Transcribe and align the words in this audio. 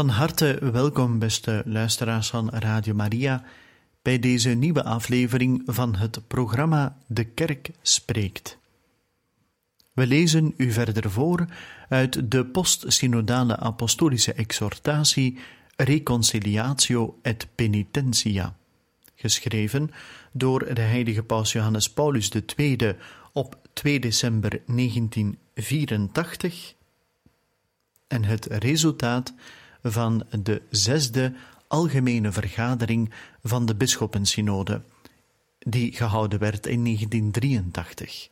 Van 0.00 0.08
harte 0.08 0.58
welkom, 0.72 1.18
beste 1.18 1.62
luisteraars 1.66 2.30
van 2.30 2.50
Radio 2.50 2.94
Maria, 2.94 3.44
bij 4.02 4.18
deze 4.18 4.50
nieuwe 4.50 4.84
aflevering 4.84 5.62
van 5.66 5.94
het 5.94 6.26
programma 6.26 6.96
De 7.06 7.24
Kerk 7.24 7.70
Spreekt. 7.82 8.58
We 9.92 10.06
lezen 10.06 10.54
u 10.56 10.72
verder 10.72 11.10
voor 11.10 11.44
uit 11.88 12.30
de 12.30 12.46
postsynodale 12.46 13.56
apostolische 13.56 14.32
exhortatie 14.32 15.38
Reconciliatio 15.76 17.18
et 17.22 17.48
Penitentia, 17.54 18.56
geschreven 19.14 19.90
door 20.32 20.74
de 20.74 20.80
heilige 20.80 21.22
paus 21.22 21.52
Johannes 21.52 21.90
Paulus 21.90 22.30
II 22.56 22.96
op 23.32 23.58
2 23.72 24.00
december 24.00 24.62
1984 24.66 26.74
en 28.06 28.24
het 28.24 28.46
resultaat 28.46 29.34
van 29.82 30.26
de 30.42 30.62
zesde 30.70 31.34
algemene 31.66 32.32
vergadering 32.32 33.10
van 33.42 33.66
de 33.66 33.74
Bisschoppensynode, 33.74 34.82
die 35.58 35.92
gehouden 35.92 36.38
werd 36.38 36.66
in 36.66 36.84
1983. 36.84 38.28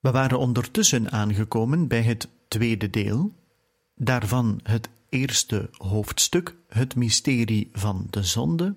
We 0.00 0.10
waren 0.10 0.38
ondertussen 0.38 1.12
aangekomen 1.12 1.88
bij 1.88 2.02
het 2.02 2.28
tweede 2.48 2.90
deel, 2.90 3.32
daarvan 3.94 4.60
het 4.62 4.88
eerste 5.08 5.70
hoofdstuk, 5.72 6.56
het 6.68 6.94
mysterie 6.94 7.70
van 7.72 8.06
de 8.10 8.22
zonde, 8.22 8.74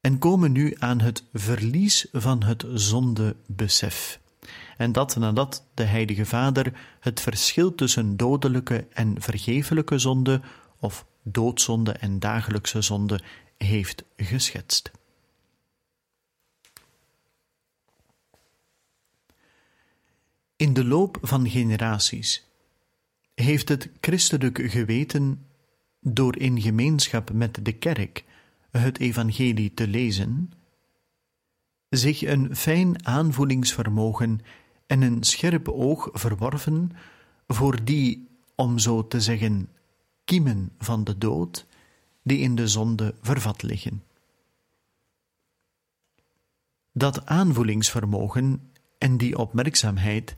en 0.00 0.18
komen 0.18 0.52
nu 0.52 0.74
aan 0.78 1.00
het 1.00 1.24
verlies 1.32 2.06
van 2.12 2.42
het 2.42 2.64
zondebesef. 2.68 4.20
En 4.78 4.92
dat 4.92 5.16
nadat 5.16 5.66
de 5.74 5.82
Heilige 5.82 6.26
Vader 6.26 6.72
het 7.00 7.20
verschil 7.20 7.74
tussen 7.74 8.16
dodelijke 8.16 8.86
en 8.92 9.20
vergeeflijke 9.20 9.98
zonde, 9.98 10.40
of 10.78 11.06
doodzonde 11.22 11.92
en 11.92 12.18
dagelijkse 12.18 12.82
zonde, 12.82 13.20
heeft 13.56 14.04
geschetst. 14.16 14.90
In 20.56 20.72
de 20.72 20.84
loop 20.84 21.18
van 21.22 21.48
generaties 21.48 22.46
heeft 23.34 23.68
het 23.68 23.90
christelijk 24.00 24.60
geweten 24.64 25.46
door 26.00 26.36
in 26.36 26.60
gemeenschap 26.60 27.32
met 27.32 27.64
de 27.64 27.72
kerk 27.72 28.24
het 28.70 28.98
evangelie 28.98 29.74
te 29.74 29.88
lezen, 29.88 30.52
zich 31.88 32.22
een 32.22 32.56
fijn 32.56 33.06
aanvoelingsvermogen 33.06 34.40
en 34.88 35.02
een 35.02 35.22
scherp 35.22 35.68
oog 35.68 36.08
verworven 36.12 36.90
voor 37.46 37.84
die, 37.84 38.28
om 38.54 38.78
zo 38.78 39.06
te 39.06 39.20
zeggen, 39.20 39.68
kiemen 40.24 40.70
van 40.78 41.04
de 41.04 41.18
dood 41.18 41.66
die 42.22 42.38
in 42.38 42.54
de 42.54 42.68
zonde 42.68 43.14
vervat 43.20 43.62
liggen. 43.62 44.02
Dat 46.92 47.26
aanvoelingsvermogen 47.26 48.70
en 48.98 49.16
die 49.16 49.38
opmerkzaamheid 49.38 50.36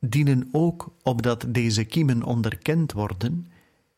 dienen 0.00 0.48
ook 0.52 0.92
opdat 1.02 1.44
deze 1.48 1.84
kiemen 1.84 2.22
onderkend 2.22 2.92
worden 2.92 3.50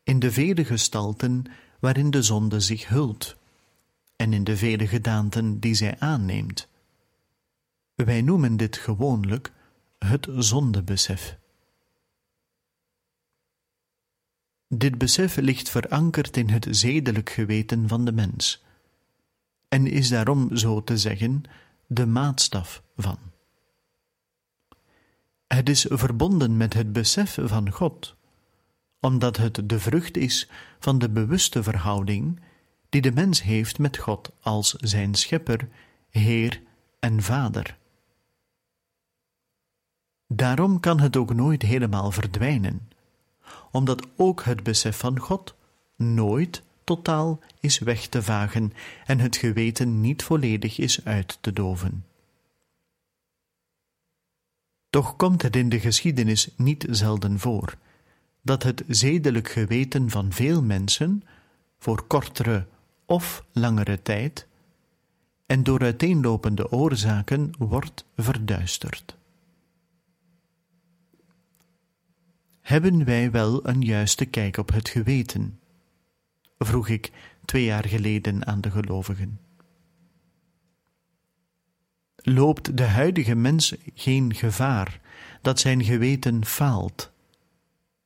in 0.03 0.19
de 0.19 0.33
vele 0.33 0.65
gestalten 0.65 1.45
waarin 1.81 2.11
de 2.11 2.23
zonde 2.23 2.61
zich 2.61 2.89
hult 2.89 3.37
en 4.17 4.33
in 4.33 4.45
de 4.45 4.57
vele 4.57 4.87
gedaanten 4.87 5.61
die 5.61 5.75
zij 5.75 5.97
aanneemt. 5.99 6.69
Wij 7.95 8.23
noemen 8.23 8.57
dit 8.57 8.77
gewoonlijk 8.77 9.53
het 10.05 10.29
zondebesef. 10.31 11.39
Dit 14.69 14.99
besef 14.99 15.37
ligt 15.37 15.69
verankerd 15.69 16.37
in 16.37 16.49
het 16.49 16.67
zedelijk 16.71 17.31
geweten 17.31 17.89
van 17.89 18.05
de 18.05 18.13
mens 18.13 18.63
en 19.71 19.87
is 19.87 20.09
daarom, 20.09 20.57
zo 20.57 20.85
te 20.85 20.99
zeggen, 20.99 21.43
de 21.87 22.07
maatstaf 22.07 22.83
van. 22.97 23.19
Het 25.47 25.69
is 25.69 25.87
verbonden 25.89 26.57
met 26.57 26.75
het 26.75 26.93
besef 26.93 27.39
van 27.43 27.71
God, 27.71 28.17
omdat 29.01 29.37
het 29.37 29.69
de 29.69 29.81
vrucht 29.81 30.17
is 30.17 30.49
van 30.79 30.99
de 30.99 31.11
bewuste 31.11 31.63
verhouding 31.63 32.41
die 32.89 33.01
de 33.01 33.13
mens 33.13 33.43
heeft 33.43 33.79
met 33.79 33.97
God 33.97 34.33
als 34.41 34.71
zijn 34.71 35.15
schepper, 35.15 35.69
Heer 36.09 36.63
en 37.01 37.23
Vader. 37.23 37.79
Daarom 40.33 40.81
kan 40.81 41.01
het 41.01 41.17
ook 41.17 41.35
nooit 41.35 41.63
helemaal 41.63 42.11
verdwijnen, 42.11 42.89
omdat 43.71 44.07
ook 44.17 44.43
het 44.43 44.63
besef 44.63 44.99
van 44.99 45.19
God 45.19 45.55
nooit 45.97 46.63
totaal 46.85 47.41
is 47.61 47.79
weg 47.79 48.07
te 48.07 48.23
vagen 48.23 48.73
en 49.07 49.19
het 49.19 49.37
geweten 49.37 50.01
niet 50.01 50.23
volledig 50.23 50.79
is 50.79 51.05
uit 51.05 51.39
te 51.41 51.53
doven. 51.53 52.05
Toch 54.91 55.17
komt 55.17 55.43
het 55.43 55.57
in 55.57 55.69
de 55.69 55.81
geschiedenis 55.81 56.49
niet 56.57 56.87
zelden 56.91 57.39
voor 57.39 57.75
dat 58.43 58.63
het 58.63 58.85
zedelijk 58.89 59.49
geweten 59.49 60.11
van 60.11 60.33
veel 60.33 60.63
mensen 60.63 61.23
voor 61.79 62.03
kortere 62.03 62.67
of 63.07 63.45
langere 63.53 64.03
tijd 64.03 64.47
en 65.47 65.63
door 65.63 65.81
uiteenlopende 65.81 66.73
oorzaken 66.73 67.51
wordt 67.59 68.05
verduisterd. 68.17 69.19
Hebben 72.71 73.05
wij 73.05 73.31
wel 73.31 73.69
een 73.69 73.83
juiste 73.83 74.25
kijk 74.25 74.57
op 74.57 74.73
het 74.73 74.89
geweten? 74.89 75.61
vroeg 76.59 76.89
ik 76.89 77.13
twee 77.45 77.65
jaar 77.65 77.87
geleden 77.87 78.47
aan 78.47 78.61
de 78.61 78.71
gelovigen. 78.71 79.41
Loopt 82.17 82.77
de 82.77 82.83
huidige 82.83 83.35
mens 83.35 83.75
geen 83.95 84.35
gevaar 84.35 85.01
dat 85.43 85.61
zijn 85.61 85.85
geweten 85.85 86.45
faalt, 86.45 87.11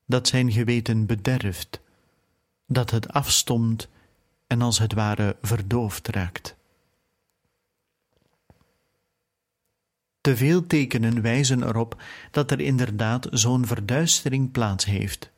dat 0.06 0.28
zijn 0.28 0.52
geweten 0.52 1.06
bederft, 1.06 1.80
dat 2.66 2.90
het 2.90 3.08
afstomt 3.08 3.88
en 4.46 4.62
als 4.62 4.78
het 4.78 4.92
ware 4.92 5.36
verdoofd 5.42 6.08
raakt? 6.08 6.56
Te 10.24 10.36
veel 10.36 10.66
tekenen 10.66 11.22
wijzen 11.22 11.62
erop 11.62 12.02
dat 12.30 12.50
er 12.50 12.60
inderdaad 12.60 13.26
zo'n 13.30 13.66
verduistering 13.66 14.50
plaats 14.50 14.84
heeft, 14.84 15.30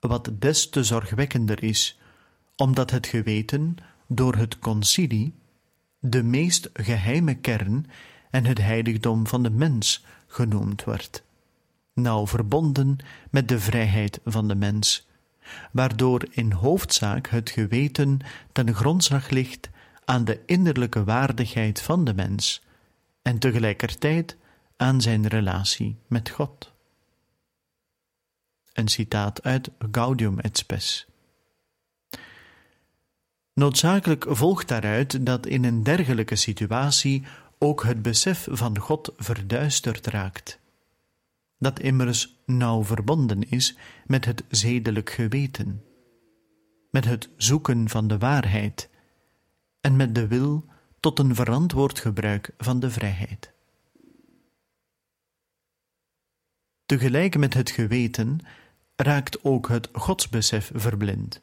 wat 0.00 0.30
des 0.38 0.68
te 0.68 0.84
zorgwekkender 0.84 1.62
is, 1.62 1.98
omdat 2.56 2.90
het 2.90 3.06
geweten 3.06 3.76
door 4.06 4.34
het 4.34 4.58
concilie 4.58 5.34
de 5.98 6.22
meest 6.22 6.70
geheime 6.72 7.34
kern 7.34 7.86
en 8.30 8.44
het 8.44 8.58
heiligdom 8.58 9.26
van 9.26 9.42
de 9.42 9.50
mens 9.50 10.04
genoemd 10.26 10.84
wordt, 10.84 11.22
nauw 11.92 12.26
verbonden 12.26 12.96
met 13.30 13.48
de 13.48 13.60
vrijheid 13.60 14.20
van 14.24 14.48
de 14.48 14.54
mens, 14.54 15.08
waardoor 15.72 16.26
in 16.30 16.52
hoofdzaak 16.52 17.28
het 17.28 17.50
geweten 17.50 18.18
ten 18.52 18.74
grondslag 18.74 19.28
ligt 19.28 19.68
aan 20.04 20.24
de 20.24 20.40
innerlijke 20.46 21.04
waardigheid 21.04 21.82
van 21.82 22.04
de 22.04 22.14
mens 22.14 22.64
en 23.26 23.38
tegelijkertijd 23.38 24.36
aan 24.76 25.00
zijn 25.00 25.26
relatie 25.26 25.96
met 26.06 26.30
God. 26.30 26.72
Een 28.72 28.88
citaat 28.88 29.42
uit 29.42 29.70
Gaudium 29.90 30.38
et 30.38 30.58
Spes. 30.58 31.06
Noodzakelijk 33.52 34.24
volgt 34.28 34.68
daaruit 34.68 35.26
dat 35.26 35.46
in 35.46 35.64
een 35.64 35.82
dergelijke 35.82 36.36
situatie 36.36 37.24
ook 37.58 37.82
het 37.82 38.02
besef 38.02 38.48
van 38.50 38.78
God 38.78 39.12
verduisterd 39.16 40.06
raakt, 40.06 40.58
dat 41.58 41.80
immers 41.80 42.36
nauw 42.44 42.84
verbonden 42.84 43.50
is 43.50 43.76
met 44.06 44.24
het 44.24 44.44
zedelijk 44.48 45.10
geweten, 45.10 45.84
met 46.90 47.04
het 47.04 47.28
zoeken 47.36 47.88
van 47.88 48.08
de 48.08 48.18
waarheid 48.18 48.88
en 49.80 49.96
met 49.96 50.14
de 50.14 50.26
wil 50.26 50.74
tot 51.00 51.18
een 51.18 51.34
verantwoord 51.34 51.98
gebruik 51.98 52.50
van 52.58 52.80
de 52.80 52.90
vrijheid. 52.90 53.54
Tegelijk 56.86 57.38
met 57.38 57.54
het 57.54 57.70
geweten 57.70 58.40
raakt 58.96 59.44
ook 59.44 59.68
het 59.68 59.88
godsbesef 59.92 60.70
verblind. 60.74 61.40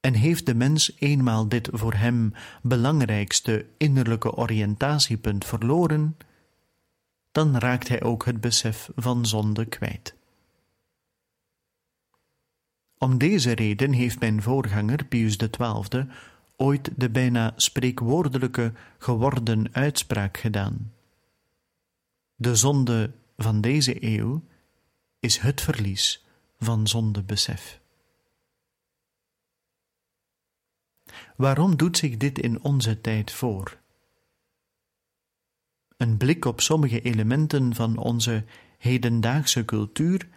En 0.00 0.14
heeft 0.14 0.46
de 0.46 0.54
mens 0.54 0.92
eenmaal 0.98 1.48
dit 1.48 1.68
voor 1.72 1.94
hem 1.94 2.32
belangrijkste 2.62 3.66
innerlijke 3.76 4.34
oriëntatiepunt 4.34 5.44
verloren, 5.44 6.16
dan 7.32 7.56
raakt 7.56 7.88
hij 7.88 8.02
ook 8.02 8.24
het 8.24 8.40
besef 8.40 8.90
van 8.94 9.26
zonde 9.26 9.64
kwijt. 9.66 10.14
Om 12.98 13.18
deze 13.18 13.52
reden 13.52 13.92
heeft 13.92 14.20
mijn 14.20 14.42
voorganger 14.42 15.04
Pius 15.04 15.36
XII 15.36 16.06
ooit 16.60 16.90
de 16.96 17.10
bijna 17.10 17.52
spreekwoordelijke 17.56 18.72
geworden 18.98 19.68
uitspraak 19.72 20.36
gedaan. 20.36 20.92
De 22.34 22.56
zonde 22.56 23.12
van 23.36 23.60
deze 23.60 24.04
eeuw 24.04 24.42
is 25.20 25.38
het 25.38 25.60
verlies 25.60 26.24
van 26.58 26.86
zondebesef. 26.86 27.80
Waarom 31.36 31.76
doet 31.76 31.96
zich 31.96 32.16
dit 32.16 32.38
in 32.38 32.62
onze 32.62 33.00
tijd 33.00 33.32
voor? 33.32 33.78
Een 35.96 36.16
blik 36.16 36.44
op 36.44 36.60
sommige 36.60 37.00
elementen 37.00 37.74
van 37.74 37.96
onze 37.96 38.44
hedendaagse 38.78 39.64
cultuur 39.64 40.28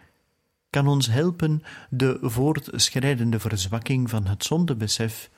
kan 0.70 0.86
ons 0.86 1.06
helpen 1.06 1.62
de 1.90 2.18
voortschrijdende 2.20 3.40
verzwakking 3.40 4.10
van 4.10 4.26
het 4.26 4.44
zondebesef, 4.44 5.30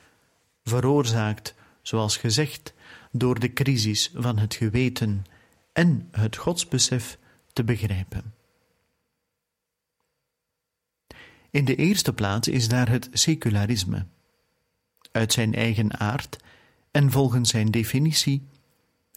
veroorzaakt, 0.65 1.55
zoals 1.81 2.17
gezegd, 2.17 2.73
door 3.11 3.39
de 3.39 3.53
crisis 3.53 4.11
van 4.13 4.37
het 4.37 4.53
geweten 4.53 5.25
en 5.73 6.07
het 6.11 6.35
godsbesef, 6.35 7.17
te 7.53 7.63
begrijpen. 7.63 8.33
In 11.49 11.65
de 11.65 11.75
eerste 11.75 12.13
plaats 12.13 12.47
is 12.47 12.67
daar 12.67 12.89
het 12.89 13.09
secularisme. 13.11 14.05
Uit 15.11 15.33
zijn 15.33 15.53
eigen 15.53 15.99
aard 15.99 16.37
en 16.91 17.11
volgens 17.11 17.49
zijn 17.49 17.71
definitie 17.71 18.47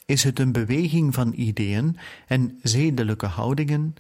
is 0.04 0.24
het 0.24 0.38
een 0.38 0.52
beweging 0.52 1.14
van 1.14 1.32
ideeën 1.36 1.98
en 2.26 2.58
zedelijke 2.62 3.26
houdingen 3.26 3.94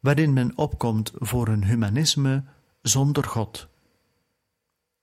waarin 0.00 0.32
men 0.32 0.52
opkomt 0.58 1.12
voor 1.14 1.48
een 1.48 1.64
humanisme 1.64 2.44
zonder 2.82 3.24
God, 3.24 3.68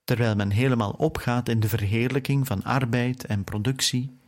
terwijl 0.04 0.34
men 0.34 0.50
helemaal 0.50 0.90
opgaat 0.90 1.48
in 1.48 1.60
de 1.60 1.68
verheerlijking 1.68 2.46
van 2.46 2.62
arbeid 2.62 3.24
en 3.24 3.44
productie 3.44 4.18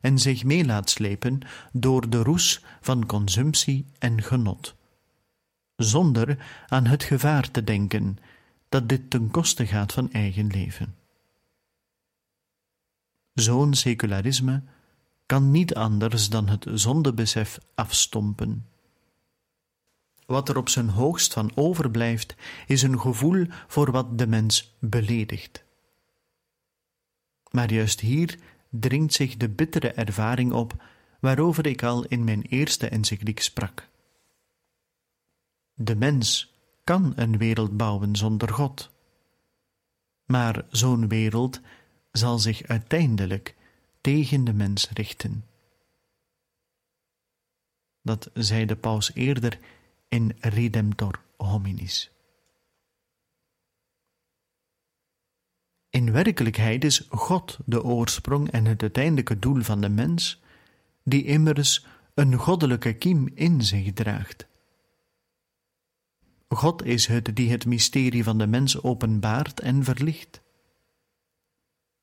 en 0.00 0.18
zich 0.18 0.44
mee 0.44 0.64
laat 0.64 0.90
slepen 0.90 1.40
door 1.72 2.10
de 2.10 2.22
roes 2.22 2.64
van 2.80 3.06
consumptie 3.06 3.86
en 3.98 4.22
genot, 4.22 4.74
zonder 5.76 6.38
aan 6.66 6.86
het 6.86 7.02
gevaar 7.02 7.50
te 7.50 7.64
denken 7.64 8.18
dat 8.68 8.88
dit 8.88 9.10
ten 9.10 9.30
koste 9.30 9.66
gaat 9.66 9.92
van 9.92 10.10
eigen 10.10 10.46
leven. 10.46 10.94
Zo'n 13.34 13.74
secularisme 13.74 14.62
kan 15.26 15.50
niet 15.50 15.74
anders 15.74 16.28
dan 16.28 16.48
het 16.48 16.66
zondebesef 16.72 17.58
afstompen. 17.74 18.66
Wat 20.26 20.48
er 20.48 20.56
op 20.56 20.68
zijn 20.68 20.88
hoogst 20.88 21.32
van 21.32 21.52
overblijft, 21.54 22.34
is 22.66 22.82
een 22.82 23.00
gevoel 23.00 23.46
voor 23.66 23.90
wat 23.90 24.18
de 24.18 24.26
mens 24.26 24.76
beledigt. 24.78 25.64
Maar 27.50 27.72
juist 27.72 28.00
hier 28.00 28.38
dringt 28.70 29.12
zich 29.12 29.36
de 29.36 29.48
bittere 29.48 29.92
ervaring 29.92 30.52
op 30.52 30.82
waarover 31.20 31.66
ik 31.66 31.82
al 31.82 32.04
in 32.04 32.24
mijn 32.24 32.42
eerste 32.42 32.88
encycliek 32.88 33.40
sprak. 33.40 33.88
De 35.74 35.96
mens 35.96 36.54
kan 36.84 37.12
een 37.16 37.38
wereld 37.38 37.76
bouwen 37.76 38.16
zonder 38.16 38.48
God, 38.48 38.90
maar 40.24 40.64
zo'n 40.70 41.08
wereld 41.08 41.60
zal 42.12 42.38
zich 42.38 42.62
uiteindelijk 42.62 43.56
tegen 44.00 44.44
de 44.44 44.52
mens 44.52 44.90
richten. 44.90 45.44
Dat 48.02 48.30
zei 48.34 48.66
de 48.66 48.76
paus 48.76 49.14
eerder 49.14 49.58
in 50.12 50.36
Redemptor 50.40 51.20
hominis. 51.36 52.10
In 55.90 56.12
werkelijkheid 56.12 56.84
is 56.84 57.06
God 57.10 57.58
de 57.64 57.82
oorsprong 57.84 58.50
en 58.50 58.64
het 58.64 58.82
uiteindelijke 58.82 59.38
doel 59.38 59.62
van 59.62 59.80
de 59.80 59.88
mens, 59.88 60.40
die 61.04 61.24
immers 61.24 61.86
een 62.14 62.34
goddelijke 62.34 62.92
kiem 62.92 63.28
in 63.34 63.62
zich 63.62 63.92
draagt. 63.92 64.46
God 66.48 66.84
is 66.84 67.06
het 67.06 67.36
die 67.36 67.50
het 67.50 67.66
mysterie 67.66 68.24
van 68.24 68.38
de 68.38 68.46
mens 68.46 68.82
openbaart 68.82 69.60
en 69.60 69.84
verlicht. 69.84 70.40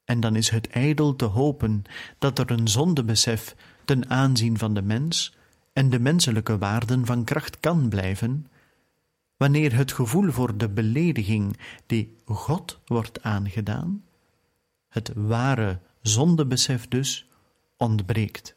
En 0.03 0.19
dan 0.19 0.35
is 0.35 0.49
het 0.49 0.67
ijdel 0.67 1.15
te 1.15 1.25
hopen 1.25 1.83
dat 2.17 2.39
er 2.39 2.51
een 2.51 2.67
zondebesef 2.67 3.55
ten 3.85 4.09
aanzien 4.09 4.57
van 4.57 4.73
de 4.73 4.81
mens 4.81 5.37
en 5.73 5.89
de 5.89 5.99
menselijke 5.99 6.57
waarden 6.57 7.05
van 7.05 7.23
kracht 7.23 7.59
kan 7.59 7.89
blijven, 7.89 8.47
wanneer 9.37 9.75
het 9.75 9.91
gevoel 9.91 10.31
voor 10.31 10.57
de 10.57 10.69
belediging 10.69 11.57
die 11.85 12.15
God 12.25 12.79
wordt 12.85 13.23
aangedaan, 13.23 14.03
het 14.87 15.11
ware 15.15 15.79
zondebesef 16.01 16.87
dus, 16.87 17.29
ontbreekt. 17.77 18.55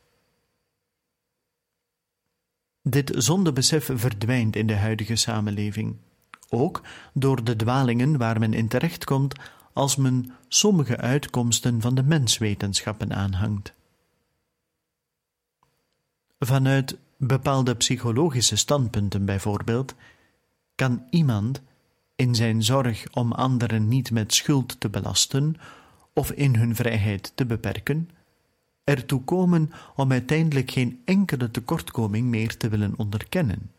Dit 2.82 3.12
zondebesef 3.14 3.90
verdwijnt 3.94 4.56
in 4.56 4.66
de 4.66 4.76
huidige 4.76 5.16
samenleving, 5.16 5.96
ook 6.48 6.82
door 7.12 7.44
de 7.44 7.56
dwalingen 7.56 8.18
waar 8.18 8.38
men 8.38 8.54
in 8.54 8.68
terechtkomt 8.68 9.34
als 9.72 9.96
men 9.96 10.32
sommige 10.48 10.96
uitkomsten 10.96 11.80
van 11.80 11.94
de 11.94 12.02
menswetenschappen 12.02 13.12
aanhangt. 13.12 13.72
Vanuit 16.44 16.98
bepaalde 17.16 17.74
psychologische 17.74 18.56
standpunten 18.56 19.24
bijvoorbeeld, 19.24 19.94
kan 20.74 21.06
iemand 21.10 21.62
in 22.16 22.34
zijn 22.34 22.62
zorg 22.62 23.06
om 23.12 23.32
anderen 23.32 23.88
niet 23.88 24.10
met 24.10 24.34
schuld 24.34 24.80
te 24.80 24.88
belasten 24.88 25.56
of 26.14 26.30
in 26.30 26.54
hun 26.54 26.74
vrijheid 26.74 27.32
te 27.34 27.46
beperken, 27.46 28.10
ertoe 28.84 29.24
komen 29.24 29.70
om 29.96 30.12
uiteindelijk 30.12 30.70
geen 30.70 31.02
enkele 31.04 31.50
tekortkoming 31.50 32.28
meer 32.28 32.56
te 32.56 32.68
willen 32.68 32.98
onderkennen. 32.98 33.70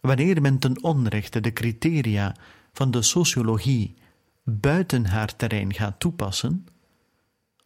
Wanneer 0.00 0.40
men 0.40 0.58
ten 0.58 0.82
onrechte 0.82 1.40
de 1.40 1.52
criteria 1.52 2.36
van 2.72 2.90
de 2.90 3.02
sociologie 3.02 3.94
buiten 4.42 5.06
haar 5.06 5.36
terrein 5.36 5.74
gaat 5.74 6.00
toepassen, 6.00 6.66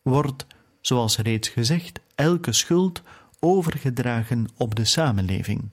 wordt, 0.03 0.47
zoals 0.89 1.17
reeds 1.17 1.49
gezegd, 1.49 2.01
elke 2.15 2.53
schuld 2.53 3.03
overgedragen 3.41 4.49
op 4.57 4.75
de 4.75 4.85
samenleving, 4.85 5.71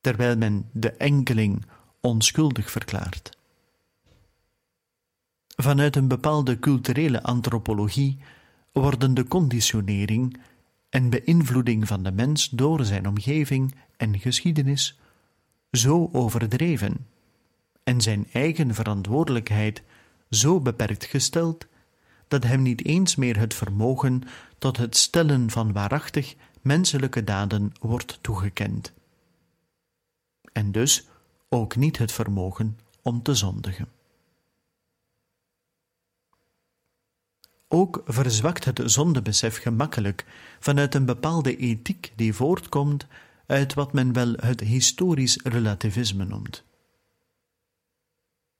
terwijl 0.00 0.36
men 0.36 0.68
de 0.72 0.90
enkeling 0.92 1.64
onschuldig 2.00 2.70
verklaart. 2.70 3.38
Vanuit 5.56 5.96
een 5.96 6.08
bepaalde 6.08 6.58
culturele 6.58 7.22
antropologie 7.22 8.18
worden 8.72 9.14
de 9.14 9.24
conditionering 9.24 10.40
en 10.88 11.10
beïnvloeding 11.10 11.86
van 11.86 12.02
de 12.02 12.12
mens 12.12 12.48
door 12.48 12.84
zijn 12.84 13.06
omgeving 13.08 13.74
en 13.96 14.18
geschiedenis 14.18 14.98
zo 15.70 16.08
overdreven 16.12 17.06
en 17.84 18.00
zijn 18.00 18.26
eigen 18.32 18.74
verantwoordelijkheid 18.74 19.82
zo 20.30 20.60
beperkt 20.60 21.04
gesteld 21.04 21.66
dat 22.28 22.42
hem 22.42 22.62
niet 22.62 22.84
eens 22.84 23.16
meer 23.16 23.38
het 23.38 23.54
vermogen 23.54 24.22
tot 24.58 24.76
het 24.76 24.96
stellen 24.96 25.50
van 25.50 25.72
waarachtig 25.72 26.34
menselijke 26.62 27.24
daden 27.24 27.72
wordt 27.80 28.18
toegekend. 28.20 28.92
En 30.52 30.72
dus 30.72 31.06
ook 31.48 31.76
niet 31.76 31.98
het 31.98 32.12
vermogen 32.12 32.78
om 33.02 33.22
te 33.22 33.34
zondigen. 33.34 33.88
Ook 37.68 38.02
verzwakt 38.04 38.64
het 38.64 38.80
zondebesef 38.84 39.56
gemakkelijk 39.56 40.24
vanuit 40.60 40.94
een 40.94 41.04
bepaalde 41.04 41.56
ethiek 41.56 42.12
die 42.16 42.34
voortkomt 42.34 43.06
uit 43.46 43.74
wat 43.74 43.92
men 43.92 44.12
wel 44.12 44.32
het 44.32 44.60
historisch 44.60 45.40
relativisme 45.42 46.24
noemt. 46.24 46.64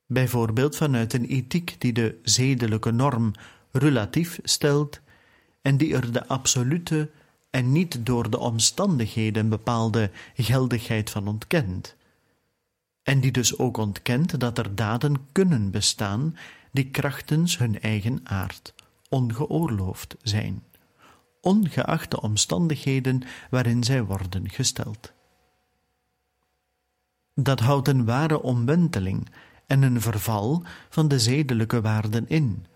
Bijvoorbeeld 0.06 0.76
vanuit 0.76 1.12
een 1.12 1.24
ethiek 1.24 1.76
die 1.78 1.92
de 1.92 2.18
zedelijke 2.22 2.90
norm 2.90 3.32
relatief 3.78 4.38
stelt 4.42 5.00
en 5.62 5.76
die 5.76 5.94
er 5.94 6.12
de 6.12 6.26
absolute 6.26 7.10
en 7.50 7.72
niet 7.72 8.06
door 8.06 8.30
de 8.30 8.38
omstandigheden 8.38 9.48
bepaalde 9.48 10.10
geldigheid 10.34 11.10
van 11.10 11.28
ontkent, 11.28 11.96
en 13.02 13.20
die 13.20 13.32
dus 13.32 13.58
ook 13.58 13.76
ontkent 13.76 14.40
dat 14.40 14.58
er 14.58 14.74
daden 14.74 15.26
kunnen 15.32 15.70
bestaan 15.70 16.36
die 16.72 16.90
krachtens 16.90 17.58
hun 17.58 17.80
eigen 17.80 18.20
aard 18.24 18.74
ongeoorloofd 19.08 20.16
zijn, 20.22 20.62
ongeacht 21.40 22.10
de 22.10 22.20
omstandigheden 22.20 23.22
waarin 23.50 23.84
zij 23.84 24.04
worden 24.04 24.50
gesteld. 24.50 25.12
Dat 27.34 27.60
houdt 27.60 27.88
een 27.88 28.04
ware 28.04 28.42
omwenteling 28.42 29.28
en 29.66 29.82
een 29.82 30.00
verval 30.00 30.62
van 30.88 31.08
de 31.08 31.18
zedelijke 31.18 31.80
waarden 31.80 32.28
in, 32.28 32.66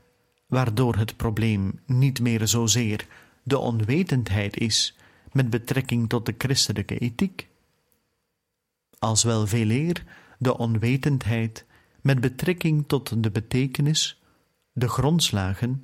waardoor 0.50 0.97
het 0.97 1.16
probleem 1.16 1.80
niet 1.87 2.21
meer 2.21 2.49
zozeer 2.49 3.07
de 3.42 3.59
onwetendheid 3.59 4.57
is 4.57 4.97
met 5.33 5.50
betrekking 5.50 6.09
tot 6.09 6.26
de 6.26 6.35
christelijke 6.38 6.99
ethiek, 6.99 7.49
als 8.99 9.23
wel 9.23 9.47
veeleer 9.47 10.04
de 10.38 10.59
onwetendheid 10.59 11.66
met 12.00 12.21
betrekking 12.21 12.85
tot 12.87 13.23
de 13.23 13.30
betekenis, 13.30 14.23
de 14.73 14.88
grondslagen 14.88 15.83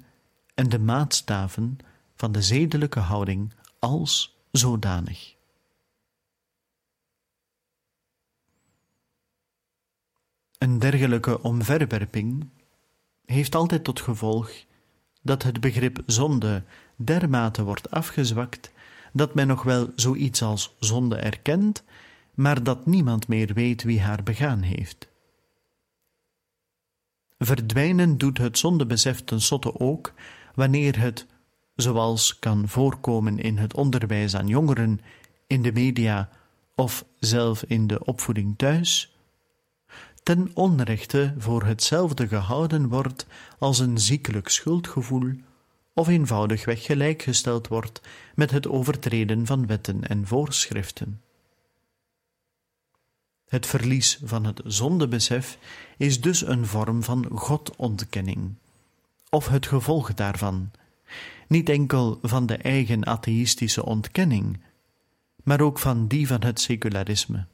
en 0.54 0.68
de 0.68 0.78
maatstaven 0.78 1.78
van 2.16 2.32
de 2.32 2.42
zedelijke 2.42 3.00
houding 3.00 3.52
als 3.78 4.38
zodanig. 4.50 5.34
Een 10.58 10.78
dergelijke 10.78 11.42
omverwerping 11.42 12.48
heeft 13.26 13.54
altijd 13.54 13.84
tot 13.84 14.00
gevolg 14.00 14.50
dat 15.22 15.42
het 15.42 15.60
begrip 15.60 16.02
zonde 16.06 16.62
dermate 16.96 17.64
wordt 17.64 17.90
afgezwakt 17.90 18.72
dat 19.12 19.34
men 19.34 19.46
nog 19.46 19.62
wel 19.62 19.90
zoiets 19.94 20.42
als 20.42 20.76
zonde 20.78 21.16
erkent, 21.16 21.84
maar 22.34 22.62
dat 22.62 22.86
niemand 22.86 23.28
meer 23.28 23.54
weet 23.54 23.82
wie 23.82 24.00
haar 24.00 24.22
begaan 24.22 24.60
heeft. 24.60 25.08
Verdwijnen 27.38 28.18
doet 28.18 28.38
het 28.38 28.58
zondebesef 28.58 29.24
tenslotte 29.24 29.80
ook 29.80 30.12
wanneer 30.54 30.98
het, 30.98 31.26
zoals 31.74 32.38
kan 32.38 32.68
voorkomen 32.68 33.38
in 33.38 33.58
het 33.58 33.74
onderwijs 33.74 34.36
aan 34.36 34.46
jongeren, 34.46 35.00
in 35.46 35.62
de 35.62 35.72
media 35.72 36.28
of 36.74 37.04
zelf 37.18 37.62
in 37.62 37.86
de 37.86 38.04
opvoeding 38.04 38.58
thuis, 38.58 39.15
ten 40.26 40.50
onrechte 40.54 41.34
voor 41.38 41.64
hetzelfde 41.64 42.28
gehouden 42.28 42.88
wordt 42.88 43.26
als 43.58 43.78
een 43.78 43.98
ziekelijk 43.98 44.48
schuldgevoel 44.48 45.32
of 45.92 46.08
eenvoudigweg 46.08 46.84
gelijkgesteld 46.84 47.68
wordt 47.68 48.00
met 48.34 48.50
het 48.50 48.68
overtreden 48.68 49.46
van 49.46 49.66
wetten 49.66 50.08
en 50.08 50.26
voorschriften. 50.26 51.20
Het 53.48 53.66
verlies 53.66 54.20
van 54.24 54.44
het 54.44 54.60
zondebesef 54.64 55.58
is 55.96 56.20
dus 56.20 56.46
een 56.46 56.66
vorm 56.66 57.02
van 57.02 57.26
Godontkenning, 57.32 58.54
of 59.30 59.48
het 59.48 59.66
gevolg 59.66 60.14
daarvan, 60.14 60.70
niet 61.48 61.68
enkel 61.68 62.18
van 62.22 62.46
de 62.46 62.56
eigen 62.56 63.04
atheïstische 63.06 63.84
ontkenning, 63.84 64.60
maar 65.42 65.60
ook 65.60 65.78
van 65.78 66.06
die 66.06 66.26
van 66.26 66.42
het 66.42 66.60
secularisme. 66.60 67.46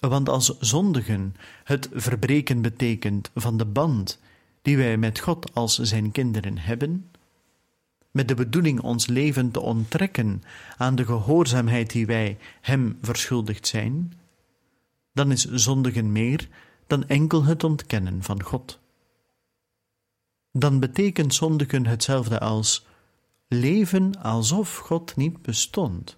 Want 0.00 0.28
als 0.28 0.58
zondigen 0.58 1.34
het 1.64 1.88
verbreken 1.92 2.62
betekent 2.62 3.30
van 3.34 3.56
de 3.56 3.64
band 3.64 4.20
die 4.62 4.76
wij 4.76 4.96
met 4.96 5.18
God 5.18 5.54
als 5.54 5.78
zijn 5.78 6.12
kinderen 6.12 6.58
hebben, 6.58 7.10
met 8.10 8.28
de 8.28 8.34
bedoeling 8.34 8.80
ons 8.80 9.06
leven 9.06 9.50
te 9.50 9.60
onttrekken 9.60 10.42
aan 10.76 10.94
de 10.94 11.04
gehoorzaamheid 11.04 11.90
die 11.90 12.06
wij 12.06 12.38
Hem 12.60 12.98
verschuldigd 13.02 13.66
zijn, 13.66 14.12
dan 15.12 15.32
is 15.32 15.44
zondigen 15.44 16.12
meer 16.12 16.48
dan 16.86 17.08
enkel 17.08 17.44
het 17.44 17.64
ontkennen 17.64 18.22
van 18.22 18.42
God. 18.42 18.78
Dan 20.52 20.80
betekent 20.80 21.34
zondigen 21.34 21.86
hetzelfde 21.86 22.40
als 22.40 22.86
leven 23.48 24.22
alsof 24.22 24.76
God 24.76 25.16
niet 25.16 25.42
bestond, 25.42 26.16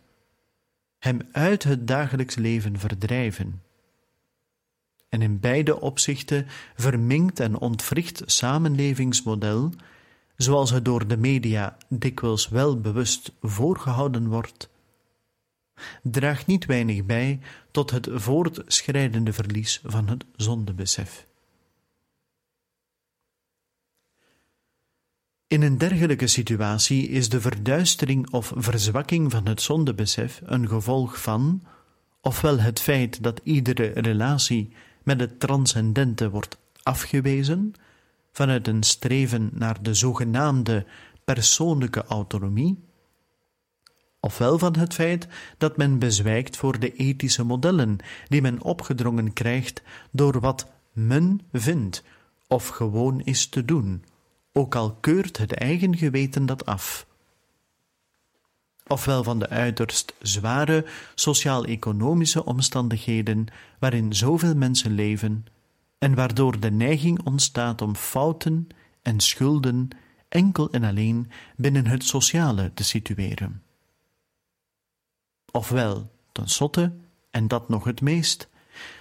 Hem 0.99 1.21
uit 1.33 1.63
het 1.63 1.87
dagelijks 1.87 2.35
leven 2.35 2.79
verdrijven 2.79 3.63
en 5.09 5.23
in 5.23 5.41
beide 5.41 5.81
opzichten 5.81 6.47
verminkt 6.77 7.41
en 7.41 7.59
ontwricht 7.59 8.23
samenlevingsmodel, 8.27 9.73
zoals 10.37 10.71
het 10.71 10.85
door 10.85 11.07
de 11.07 11.17
media 11.17 11.77
dikwijls 11.89 12.49
wel 12.49 12.81
bewust 12.81 13.33
voorgehouden 13.43 14.29
wordt, 14.29 14.71
draagt 16.03 16.47
niet 16.47 16.67
weinig 16.67 17.05
bij 17.05 17.41
tot 17.71 17.91
het 17.91 18.09
voortschrijdende 18.13 19.33
verlies 19.33 19.81
van 19.85 20.09
het 20.09 20.25
zondebesef. 20.37 21.27
In 25.47 25.63
een 25.63 25.79
dergelijke 25.79 26.27
situatie 26.27 27.09
is 27.09 27.29
de 27.29 27.41
verduistering 27.41 28.31
of 28.31 28.53
verzwakking 28.57 29.31
van 29.31 29.47
het 29.47 29.63
zondebesef 29.63 30.41
een 30.45 30.69
gevolg 30.69 31.21
van, 31.21 31.63
ofwel 32.21 32.59
het 32.59 32.81
feit 32.81 33.23
dat 33.23 33.41
iedere 33.45 33.87
relatie 33.87 34.73
met 35.09 35.21
het 35.21 35.41
transcendente 35.41 36.31
wordt 36.31 36.59
afgewezen 36.83 37.73
vanuit 38.33 38.69
een 38.69 38.83
streven 38.83 39.51
naar 39.53 39.83
de 39.83 39.95
zogenaamde 39.95 40.87
persoonlijke 41.25 42.05
autonomie, 42.05 42.85
ofwel 44.21 44.59
van 44.59 44.77
het 44.77 44.95
feit 44.95 45.29
dat 45.59 45.77
men 45.77 45.99
bezwijkt 45.99 46.57
voor 46.57 46.79
de 46.79 46.93
ethische 46.93 47.45
modellen 47.45 47.97
die 48.27 48.43
men 48.43 48.63
opgedrongen 48.63 49.33
krijgt 49.33 49.83
door 50.11 50.41
wat 50.41 50.67
men 50.93 51.41
vindt 51.53 52.03
of 52.47 52.69
gewoon 52.69 53.21
is 53.21 53.49
te 53.49 53.65
doen, 53.65 54.05
ook 54.53 54.75
al 54.75 54.95
keurt 54.95 55.37
het 55.37 55.53
eigen 55.53 55.97
geweten 55.97 56.47
dat 56.47 56.67
af 56.67 57.07
ofwel 58.89 59.25
van 59.25 59.39
de 59.39 59.49
uiterst 59.49 60.15
zware 60.21 60.85
sociaal-economische 61.15 62.45
omstandigheden 62.45 63.47
waarin 63.79 64.15
zoveel 64.15 64.55
mensen 64.55 64.93
leven 64.93 65.47
en 65.99 66.15
waardoor 66.15 66.61
de 66.61 66.71
neiging 66.71 67.25
ontstaat 67.25 67.83
om 67.83 67.97
fouten 67.97 68.69
en 69.03 69.21
schulden 69.21 69.89
enkel 70.29 70.71
en 70.71 70.85
alleen 70.85 71.31
binnen 71.57 71.87
het 71.87 72.05
sociale 72.05 72.71
te 72.75 72.85
situeren. 72.85 73.63
Ofwel, 75.51 76.11
tenslotte, 76.33 76.93
en 77.31 77.49
dat 77.49 77.69
nog 77.69 77.85
het 77.85 78.01
meest, 78.01 78.49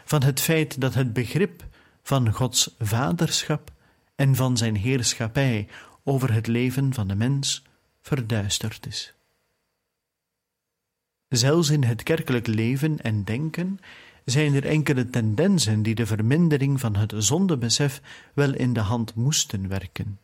van 0.06 0.24
het 0.24 0.40
feit 0.40 0.82
dat 0.82 0.94
het 0.94 1.14
begrip 1.14 1.66
van 2.04 2.34
Gods 2.34 2.76
vaderschap 2.80 3.72
en 4.16 4.36
van 4.36 4.58
zijn 4.58 4.76
heerschappij 4.76 5.68
over 6.04 6.34
het 6.34 6.48
leven 6.48 6.94
van 6.94 7.08
de 7.08 7.16
mens 7.16 7.64
verduisterd 8.02 8.86
is. 8.86 9.17
Zelfs 11.30 11.70
in 11.70 11.84
het 11.84 12.04
kerkelijk 12.04 12.48
leven 12.48 13.02
en 13.02 13.24
denken 13.24 13.80
zijn 14.26 14.54
er 14.54 14.66
enkele 14.66 15.10
tendensen 15.10 15.84
die 15.84 15.96
de 15.96 16.06
vermindering 16.06 16.80
van 16.80 16.96
het 16.96 17.14
zondebesef 17.18 18.02
wel 18.34 18.54
in 18.54 18.74
de 18.74 18.80
hand 18.80 19.16
moesten 19.16 19.68
werken. 19.68 20.20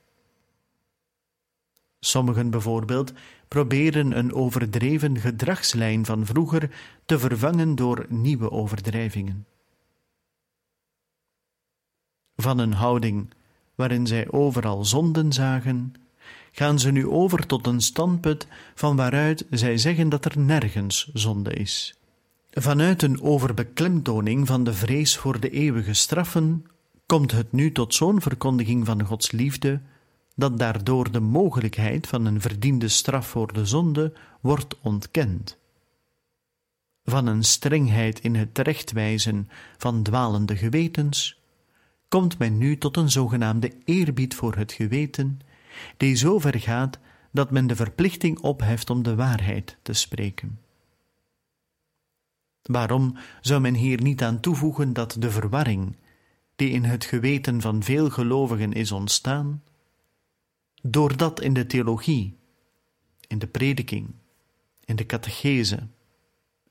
Sommigen 1.99 2.49
bijvoorbeeld 2.49 3.13
proberen 3.47 4.17
een 4.17 4.33
overdreven 4.33 5.19
gedragslijn 5.19 6.05
van 6.05 6.25
vroeger 6.25 6.69
te 7.05 7.19
vervangen 7.19 7.75
door 7.75 8.05
nieuwe 8.09 8.51
overdrijvingen. 8.51 9.45
Van 12.35 12.57
een 12.57 12.73
houding 12.73 13.33
waarin 13.75 14.07
zij 14.07 14.31
overal 14.31 14.85
zonden 14.85 15.33
zagen, 15.33 15.93
gaan 16.55 16.79
ze 16.79 16.91
nu 16.91 17.07
over 17.07 17.45
tot 17.45 17.67
een 17.67 17.81
standpunt 17.81 18.47
van 18.75 18.95
waaruit 18.95 19.45
zij 19.49 19.77
zeggen 19.77 20.09
dat 20.09 20.25
er 20.25 20.39
nergens 20.39 21.09
zonde 21.13 21.53
is. 21.53 21.95
Vanuit 22.51 23.01
een 23.01 23.21
overbeklemtoning 23.21 24.47
van 24.47 24.63
de 24.63 24.73
vrees 24.73 25.17
voor 25.17 25.39
de 25.39 25.49
eeuwige 25.49 25.93
straffen 25.93 26.65
komt 27.05 27.31
het 27.31 27.51
nu 27.51 27.71
tot 27.71 27.93
zo'n 27.93 28.21
verkondiging 28.21 28.85
van 28.85 29.03
Gods 29.03 29.31
liefde 29.31 29.81
dat 30.35 30.59
daardoor 30.59 31.11
de 31.11 31.19
mogelijkheid 31.19 32.07
van 32.07 32.25
een 32.25 32.41
verdiende 32.41 32.87
straf 32.87 33.27
voor 33.27 33.53
de 33.53 33.65
zonde 33.65 34.13
wordt 34.41 34.75
ontkend. 34.81 35.57
Van 37.03 37.27
een 37.27 37.43
strengheid 37.43 38.19
in 38.19 38.35
het 38.35 38.53
terechtwijzen 38.53 39.49
van 39.77 40.03
dwalende 40.03 40.57
gewetens 40.57 41.41
komt 42.07 42.37
men 42.37 42.57
nu 42.57 42.77
tot 42.77 42.97
een 42.97 43.11
zogenaamde 43.11 43.71
eerbied 43.85 44.35
voor 44.35 44.55
het 44.55 44.71
geweten 44.71 45.39
die 45.97 46.15
zo 46.15 46.39
ver 46.39 46.59
gaat 46.59 46.99
dat 47.31 47.51
men 47.51 47.67
de 47.67 47.75
verplichting 47.75 48.39
opheft 48.39 48.89
om 48.89 49.03
de 49.03 49.15
waarheid 49.15 49.77
te 49.81 49.93
spreken. 49.93 50.59
Waarom 52.61 53.17
zou 53.41 53.61
men 53.61 53.73
hier 53.73 54.01
niet 54.01 54.23
aan 54.23 54.39
toevoegen 54.39 54.93
dat 54.93 55.15
de 55.19 55.31
verwarring, 55.31 55.95
die 56.55 56.69
in 56.69 56.83
het 56.83 57.05
geweten 57.05 57.61
van 57.61 57.83
veel 57.83 58.09
gelovigen 58.09 58.73
is 58.73 58.91
ontstaan, 58.91 59.63
doordat 60.81 61.41
in 61.41 61.53
de 61.53 61.65
theologie, 61.65 62.37
in 63.27 63.39
de 63.39 63.47
prediking, 63.47 64.13
in 64.85 64.95
de 64.95 65.05
catechese 65.05 65.87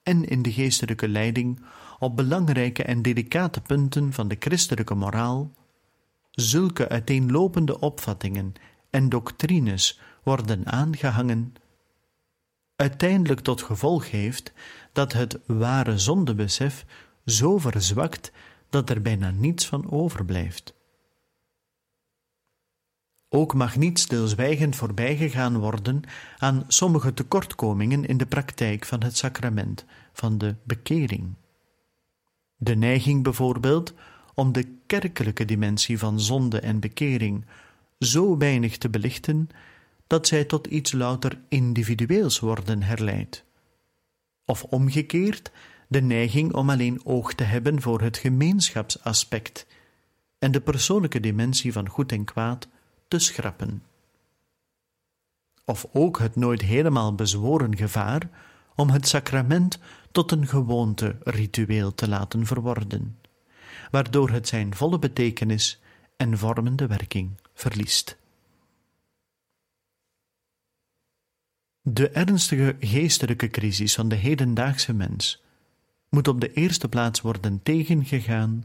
en 0.03 0.25
in 0.25 0.43
de 0.43 0.53
geestelijke 0.53 1.09
leiding 1.09 1.61
op 1.99 2.17
belangrijke 2.17 2.83
en 2.83 3.03
delicate 3.03 3.61
punten 3.61 4.13
van 4.13 4.29
de 4.29 4.37
christelijke 4.39 4.95
moraal 4.95 5.53
zulke 6.31 6.89
uiteenlopende 6.89 7.81
opvattingen 7.81 8.55
en 8.93 9.09
doctrines 9.09 10.01
worden 10.23 10.67
aangehangen, 10.67 11.55
uiteindelijk 12.77 13.41
tot 13.41 13.63
gevolg 13.63 14.11
heeft 14.11 14.53
dat 14.93 15.13
het 15.13 15.39
ware 15.47 15.99
zondebesef 15.99 16.85
zo 17.25 17.59
verzwakt 17.59 18.33
dat 18.71 18.91
er 18.91 19.03
bijna 19.03 19.31
niets 19.31 19.67
van 19.67 19.91
overblijft. 19.91 20.75
Ook 23.29 23.55
mag 23.55 23.77
niet 23.77 23.99
stilzwijgend 23.99 24.77
voorbijgegaan 24.77 25.59
worden 25.59 26.01
aan 26.39 26.65
sommige 26.69 27.15
tekortkomingen 27.15 28.05
in 28.05 28.17
de 28.17 28.27
praktijk 28.27 28.85
van 28.85 29.03
het 29.03 29.17
sacrament 29.17 29.85
van 30.13 30.39
de 30.39 30.57
bekering. 30.65 31.35
De 32.57 32.75
neiging 32.75 33.23
bijvoorbeeld 33.23 33.95
om 34.35 34.53
de 34.53 34.77
kerkelijke 34.87 35.45
dimensie 35.45 35.99
van 35.99 36.21
zonde 36.21 36.61
en 36.61 36.81
bekering 36.81 37.45
zo 38.05 38.37
weinig 38.37 38.79
te 38.79 38.89
belichten 38.89 39.49
dat 40.07 40.27
zij 40.27 40.45
tot 40.45 40.67
iets 40.67 40.93
louter 40.93 41.41
individueels 41.49 42.39
worden 42.39 42.83
herleid. 42.83 43.45
Of 44.45 44.65
omgekeerd, 44.65 45.51
de 45.89 46.03
neiging 46.03 46.53
om 46.53 46.71
alleen 46.71 47.05
oog 47.05 47.35
te 47.35 47.45
hebben 47.45 47.83
voor 47.83 48.01
het 48.01 48.17
gemeenschapsaspect 48.17 49.67
en 50.39 50.53
de 50.53 50.61
persoonlijke 50.61 51.21
dimensie 51.21 51.73
van 51.73 51.89
goed 51.89 52.13
en 52.13 52.25
kwaad 52.25 52.69
te 53.09 53.19
schrappen. 53.19 53.83
Of 55.65 55.87
ook 55.93 56.19
het 56.19 56.37
nooit 56.37 56.63
helemaal 56.63 57.15
bezworen 57.15 57.77
gevaar 57.77 58.29
om 58.75 58.91
het 58.91 59.09
sacrament 59.09 59.79
tot 60.11 60.33
een 60.33 60.47
gewoonte 60.47 61.17
ritueel 61.25 61.95
te 61.95 62.09
laten 62.09 62.47
verworden, 62.47 63.19
waardoor 63.91 64.31
het 64.31 64.49
zijn 64.49 64.75
volle 64.75 64.99
betekenis 64.99 65.81
en 66.17 66.39
vormende 66.39 66.87
werking 66.87 67.31
verliest. 67.63 68.19
De 71.83 72.11
ernstige 72.11 72.77
geestelijke 72.81 73.49
crisis 73.49 73.95
van 73.95 74.09
de 74.09 74.15
hedendaagse 74.15 74.93
mens 74.93 75.43
moet 76.09 76.29
op 76.29 76.41
de 76.41 76.53
eerste 76.53 76.89
plaats 76.89 77.21
worden 77.21 77.63
tegengegaan 77.63 78.65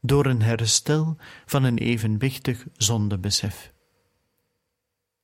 door 0.00 0.26
een 0.26 0.42
herstel 0.42 1.16
van 1.46 1.64
een 1.64 1.78
evenwichtig 1.78 2.66
zondebesef. 2.76 3.72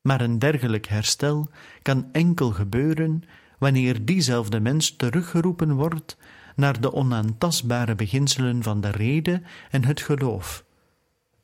Maar 0.01 0.21
een 0.21 0.39
dergelijk 0.39 0.87
herstel 0.87 1.49
kan 1.83 2.13
enkel 2.13 2.51
gebeuren 2.51 3.23
wanneer 3.59 4.05
diezelfde 4.05 4.61
mens 4.61 4.97
teruggeroepen 4.97 5.75
wordt 5.75 6.17
naar 6.57 6.81
de 6.81 6.93
onaantastbare 6.93 7.95
beginselen 7.95 8.63
van 8.63 8.81
de 8.81 8.91
rede 8.91 9.43
en 9.71 9.85
het 9.85 10.01
geloof, 10.01 10.65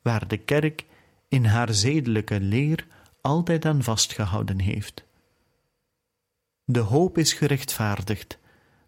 waar 0.01 0.27
de 0.27 0.37
kerk 0.37 0.85
in 1.27 1.45
haar 1.45 1.73
zedelijke 1.73 2.39
leer 2.39 2.87
altijd 3.21 3.65
aan 3.65 3.83
vastgehouden 3.83 4.59
heeft. 4.59 5.03
De 6.63 6.79
hoop 6.79 7.17
is 7.17 7.33
gerechtvaardigd 7.33 8.37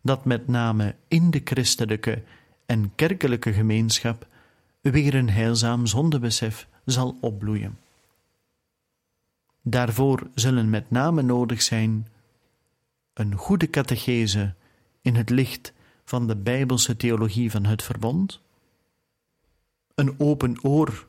dat 0.02 0.26
met 0.26 0.48
name 0.48 0.96
in 1.08 1.32
de 1.32 1.42
christelijke 1.44 2.24
en 2.66 2.96
kerkelijke 2.96 3.54
gemeenschap 3.54 4.28
weer 4.82 5.16
een 5.16 5.30
heilzaam 5.30 5.86
zondebesef 5.86 6.68
zal 6.86 7.18
opbloeien. 7.22 7.78
Daarvoor 9.62 10.28
zullen 10.34 10.70
met 10.70 10.92
name 10.92 11.22
nodig 11.22 11.62
zijn 11.62 12.08
een 13.14 13.36
goede 13.36 13.70
catechese 13.70 14.54
in 15.02 15.16
het 15.16 15.30
licht 15.30 15.74
van 16.06 16.28
de 16.28 16.36
bijbelse 16.36 16.98
theologie 16.98 17.52
van 17.52 17.66
het 17.66 17.84
verbond, 17.84 18.42
een 19.96 20.20
open 20.20 20.64
oor 20.64 21.09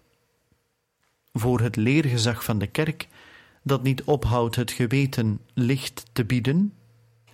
voor 1.33 1.61
het 1.61 1.77
leergezag 1.77 2.45
van 2.45 2.59
de 2.59 2.67
kerk, 2.67 3.09
dat 3.63 3.83
niet 3.83 4.03
ophoudt 4.03 4.57
het 4.57 4.71
geweten 4.71 5.41
licht 5.55 6.05
te 6.13 6.25
bieden, 6.25 6.73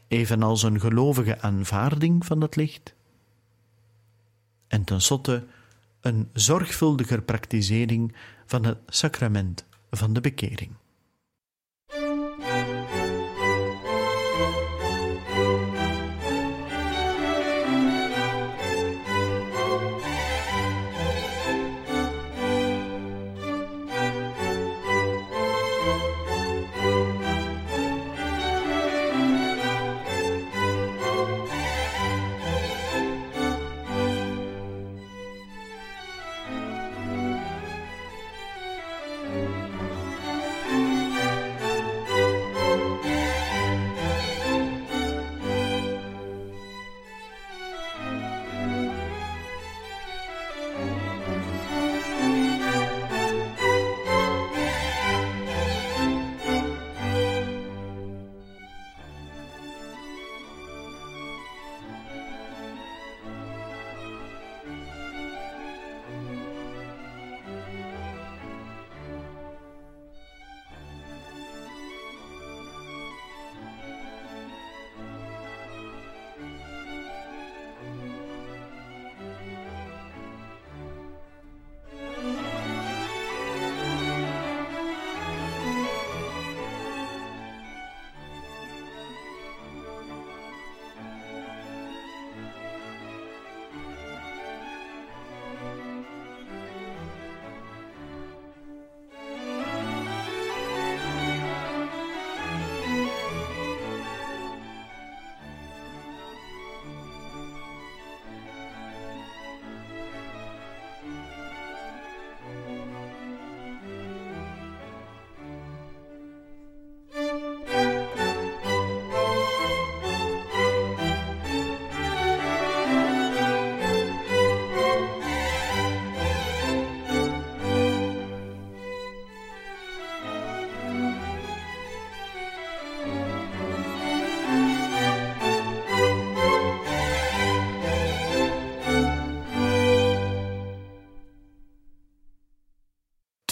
evenals 0.09 0.62
een 0.62 0.80
gelovige 0.80 1.40
aanvaarding 1.40 2.26
van 2.26 2.40
dat 2.40 2.56
licht, 2.56 2.94
en 4.68 4.85
tenslotte 4.85 5.46
een 6.00 6.28
zorgvuldiger 6.32 7.22
praktisering 7.22 8.14
van 8.46 8.64
het 8.64 8.78
sacrament 8.87 9.66
van 9.90 10.12
de 10.12 10.20
bekering. 10.20 10.70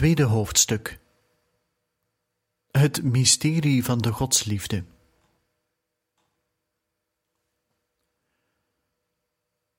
Tweede 0.05 0.23
hoofdstuk 0.23 1.01
Het 2.71 3.03
mysterie 3.03 3.85
van 3.85 3.99
de 3.99 4.13
godsliefde. 4.13 4.85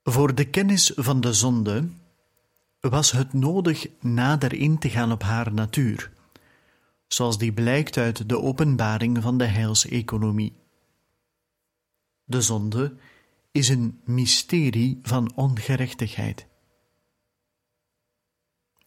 Voor 0.03 0.35
de 0.35 0.49
kennis 0.49 0.91
van 0.95 1.21
de 1.21 1.33
zonde 1.33 1.89
was 2.79 3.11
het 3.11 3.33
nodig 3.33 3.87
nader 3.99 4.53
in 4.53 4.77
te 4.77 4.89
gaan 4.89 5.11
op 5.11 5.21
haar 5.21 5.53
natuur, 5.53 6.11
zoals 7.07 7.37
die 7.37 7.53
blijkt 7.53 7.97
uit 7.97 8.29
de 8.29 8.41
openbaring 8.41 9.21
van 9.21 9.37
de 9.37 9.45
heilseconomie. 9.45 10.53
De 12.23 12.41
zonde 12.41 12.95
is 13.51 13.69
een 13.69 14.01
mysterie 14.03 14.99
van 15.01 15.35
ongerechtigheid. 15.35 16.47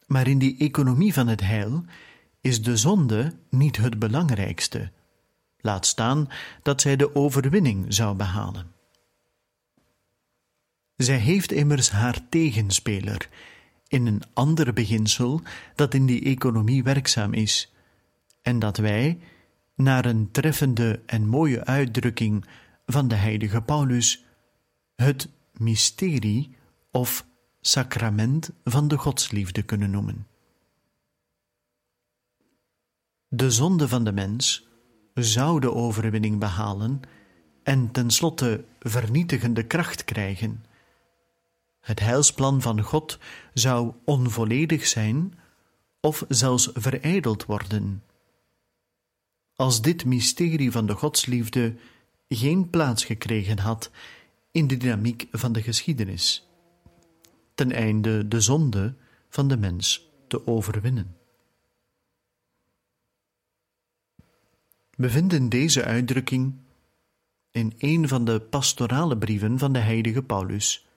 Maar 0.09 0.27
in 0.27 0.37
die 0.37 0.57
economie 0.57 1.13
van 1.13 1.27
het 1.27 1.41
heil 1.41 1.83
is 2.41 2.61
de 2.61 2.77
zonde 2.77 3.33
niet 3.49 3.77
het 3.77 3.99
belangrijkste. 3.99 4.91
Laat 5.57 5.85
staan 5.85 6.27
dat 6.63 6.81
zij 6.81 6.95
de 6.95 7.15
overwinning 7.15 7.93
zou 7.93 8.15
behalen. 8.15 8.71
Zij 10.95 11.17
heeft 11.17 11.51
immers 11.51 11.89
haar 11.89 12.29
tegenspeler 12.29 13.29
in 13.87 14.05
een 14.05 14.21
ander 14.33 14.73
beginsel 14.73 15.41
dat 15.75 15.93
in 15.93 16.05
die 16.05 16.23
economie 16.23 16.83
werkzaam 16.83 17.33
is, 17.33 17.73
en 18.41 18.59
dat 18.59 18.77
wij, 18.77 19.19
naar 19.75 20.05
een 20.05 20.31
treffende 20.31 21.01
en 21.05 21.27
mooie 21.27 21.65
uitdrukking 21.65 22.45
van 22.85 23.07
de 23.07 23.15
heilige 23.15 23.61
Paulus, 23.61 24.25
het 24.95 25.29
mysterie 25.53 26.55
of 26.91 27.25
sacrament 27.61 28.51
van 28.63 28.87
de 28.87 28.97
godsliefde 28.97 29.61
kunnen 29.61 29.91
noemen. 29.91 30.27
De 33.27 33.51
zonde 33.51 33.87
van 33.87 34.03
de 34.03 34.11
mens 34.11 34.67
zou 35.13 35.59
de 35.59 35.73
overwinning 35.73 36.39
behalen 36.39 37.01
en 37.63 37.91
tenslotte 37.91 38.65
vernietigende 38.79 39.63
kracht 39.63 40.03
krijgen. 40.03 40.65
Het 41.79 41.99
heilsplan 41.99 42.61
van 42.61 42.81
God 42.81 43.19
zou 43.53 43.93
onvolledig 44.05 44.87
zijn 44.87 45.39
of 45.99 46.25
zelfs 46.27 46.69
verijdeld 46.73 47.45
worden. 47.45 48.03
Als 49.55 49.81
dit 49.81 50.05
mysterie 50.05 50.71
van 50.71 50.85
de 50.85 50.93
godsliefde 50.93 51.75
geen 52.27 52.69
plaats 52.69 53.05
gekregen 53.05 53.59
had 53.59 53.91
in 54.51 54.67
de 54.67 54.77
dynamiek 54.77 55.27
van 55.31 55.51
de 55.51 55.61
geschiedenis, 55.61 56.48
ten 57.59 57.71
einde 57.71 58.27
de 58.27 58.41
zonde 58.41 58.95
van 59.29 59.47
de 59.47 59.57
mens 59.57 60.09
te 60.27 60.47
overwinnen. 60.47 61.17
We 64.95 65.09
vinden 65.09 65.49
deze 65.49 65.83
uitdrukking 65.83 66.53
in 67.51 67.73
een 67.77 68.07
van 68.07 68.25
de 68.25 68.41
pastorale 68.41 69.17
brieven 69.17 69.59
van 69.59 69.73
de 69.73 69.79
heilige 69.79 70.23
Paulus, 70.23 70.87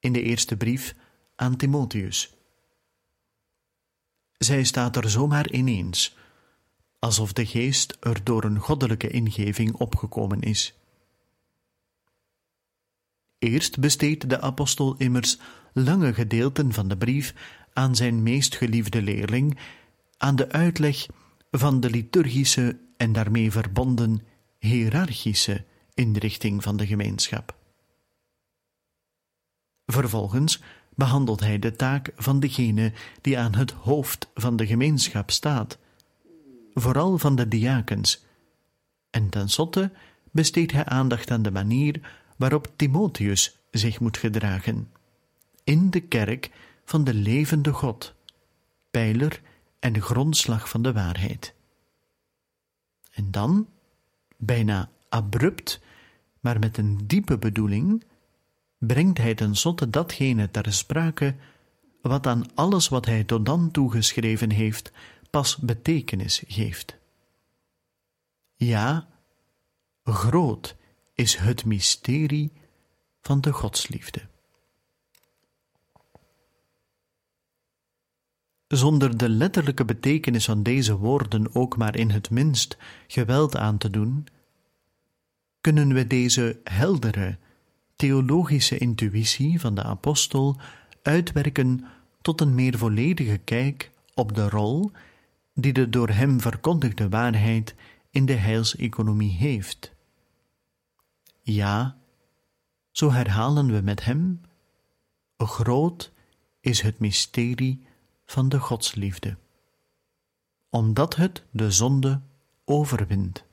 in 0.00 0.12
de 0.12 0.22
eerste 0.22 0.56
brief 0.56 0.94
aan 1.36 1.56
Timotheus. 1.56 2.34
Zij 4.32 4.64
staat 4.64 4.96
er 4.96 5.10
zomaar 5.10 5.50
ineens, 5.50 6.16
alsof 6.98 7.32
de 7.32 7.46
geest 7.46 7.96
er 8.00 8.24
door 8.24 8.44
een 8.44 8.58
goddelijke 8.58 9.08
ingeving 9.08 9.74
opgekomen 9.74 10.40
is. 10.40 10.74
Eerst 13.38 13.80
besteedt 13.80 14.28
de 14.28 14.40
apostel 14.40 14.96
immers 14.96 15.38
lange 15.74 16.14
gedeelten 16.14 16.72
van 16.72 16.88
de 16.88 16.96
brief 16.96 17.34
aan 17.72 17.96
zijn 17.96 18.22
meest 18.22 18.56
geliefde 18.56 19.02
leerling, 19.02 19.58
aan 20.16 20.36
de 20.36 20.50
uitleg 20.50 21.06
van 21.50 21.80
de 21.80 21.90
liturgische 21.90 22.78
en 22.96 23.12
daarmee 23.12 23.50
verbonden 23.50 24.22
hiërarchische 24.58 25.64
inrichting 25.94 26.62
van 26.62 26.76
de 26.76 26.86
gemeenschap. 26.86 27.56
Vervolgens 29.86 30.62
behandelt 30.94 31.40
hij 31.40 31.58
de 31.58 31.76
taak 31.76 32.12
van 32.16 32.40
degene 32.40 32.92
die 33.20 33.38
aan 33.38 33.54
het 33.54 33.70
hoofd 33.70 34.30
van 34.34 34.56
de 34.56 34.66
gemeenschap 34.66 35.30
staat, 35.30 35.78
vooral 36.74 37.18
van 37.18 37.36
de 37.36 37.48
diakens, 37.48 38.24
en 39.10 39.28
tenslotte 39.28 39.92
besteedt 40.30 40.72
hij 40.72 40.84
aandacht 40.84 41.30
aan 41.30 41.42
de 41.42 41.50
manier 41.50 42.00
waarop 42.36 42.72
Timotheus 42.76 43.58
zich 43.70 44.00
moet 44.00 44.16
gedragen, 44.16 44.92
in 45.64 45.90
de 45.90 46.00
kerk 46.00 46.50
van 46.84 47.04
de 47.04 47.14
levende 47.14 47.72
God, 47.72 48.14
pijler 48.90 49.40
en 49.78 50.02
grondslag 50.02 50.68
van 50.68 50.82
de 50.82 50.92
waarheid. 50.92 51.54
En 53.10 53.30
dan, 53.30 53.68
bijna 54.36 54.90
abrupt, 55.08 55.80
maar 56.40 56.58
met 56.58 56.76
een 56.76 57.06
diepe 57.06 57.38
bedoeling, 57.38 58.04
brengt 58.78 59.18
hij 59.18 59.34
tenslotte 59.34 59.90
datgene 59.90 60.50
ter 60.50 60.72
sprake 60.72 61.36
wat 62.02 62.26
aan 62.26 62.54
alles 62.54 62.88
wat 62.88 63.06
hij 63.06 63.24
tot 63.24 63.46
dan 63.46 63.70
toe 63.70 63.90
geschreven 63.90 64.50
heeft 64.50 64.92
pas 65.30 65.56
betekenis 65.56 66.42
geeft. 66.46 66.96
Ja, 68.54 69.08
groot 70.02 70.76
is 71.14 71.36
het 71.36 71.64
mysterie 71.64 72.52
van 73.20 73.40
de 73.40 73.52
godsliefde. 73.52 74.22
Zonder 78.68 79.16
de 79.16 79.28
letterlijke 79.28 79.84
betekenis 79.84 80.44
van 80.44 80.62
deze 80.62 80.96
woorden 80.96 81.54
ook 81.54 81.76
maar 81.76 81.96
in 81.96 82.10
het 82.10 82.30
minst 82.30 82.76
geweld 83.06 83.56
aan 83.56 83.78
te 83.78 83.90
doen, 83.90 84.26
kunnen 85.60 85.94
we 85.94 86.06
deze 86.06 86.60
heldere 86.64 87.38
theologische 87.96 88.78
intuïtie 88.78 89.60
van 89.60 89.74
de 89.74 89.82
apostel 89.82 90.56
uitwerken 91.02 91.84
tot 92.22 92.40
een 92.40 92.54
meer 92.54 92.78
volledige 92.78 93.38
kijk 93.38 93.90
op 94.14 94.34
de 94.34 94.48
rol 94.48 94.90
die 95.54 95.72
de 95.72 95.88
door 95.88 96.08
hem 96.08 96.40
verkondigde 96.40 97.08
waarheid 97.08 97.74
in 98.10 98.26
de 98.26 98.32
heilseconomie 98.32 99.32
heeft. 99.32 99.92
Ja, 101.42 101.96
zo 102.90 103.12
herhalen 103.12 103.72
we 103.72 103.80
met 103.80 104.04
hem: 104.04 104.40
Groot 105.36 106.12
is 106.60 106.80
het 106.80 106.98
mysterie 106.98 107.86
van 108.26 108.48
de 108.48 108.58
godsliefde, 108.58 109.36
omdat 110.70 111.16
het 111.16 111.44
de 111.50 111.70
zonde 111.70 112.20
overwint. 112.64 113.44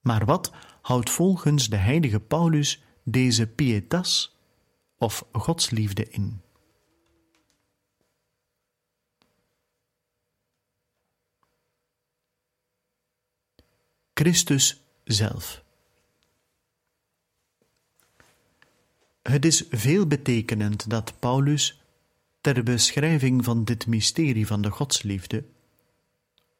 Maar 0.00 0.24
wat 0.24 0.52
houdt 0.82 1.10
volgens 1.10 1.68
de 1.68 1.76
heilige 1.76 2.20
Paulus 2.20 2.82
deze 3.04 3.46
pietas 3.46 4.36
of 4.96 5.24
godsliefde 5.32 6.08
in? 6.08 6.42
Christus 14.14 14.82
zelf. 15.04 15.64
Het 19.22 19.44
is 19.44 19.64
veelbetekenend 19.70 20.90
dat 20.90 21.18
Paulus, 21.18 21.79
ter 22.40 22.62
beschrijving 22.62 23.44
van 23.44 23.64
dit 23.64 23.86
mysterie 23.86 24.46
van 24.46 24.62
de 24.62 24.70
godsliefde, 24.70 25.44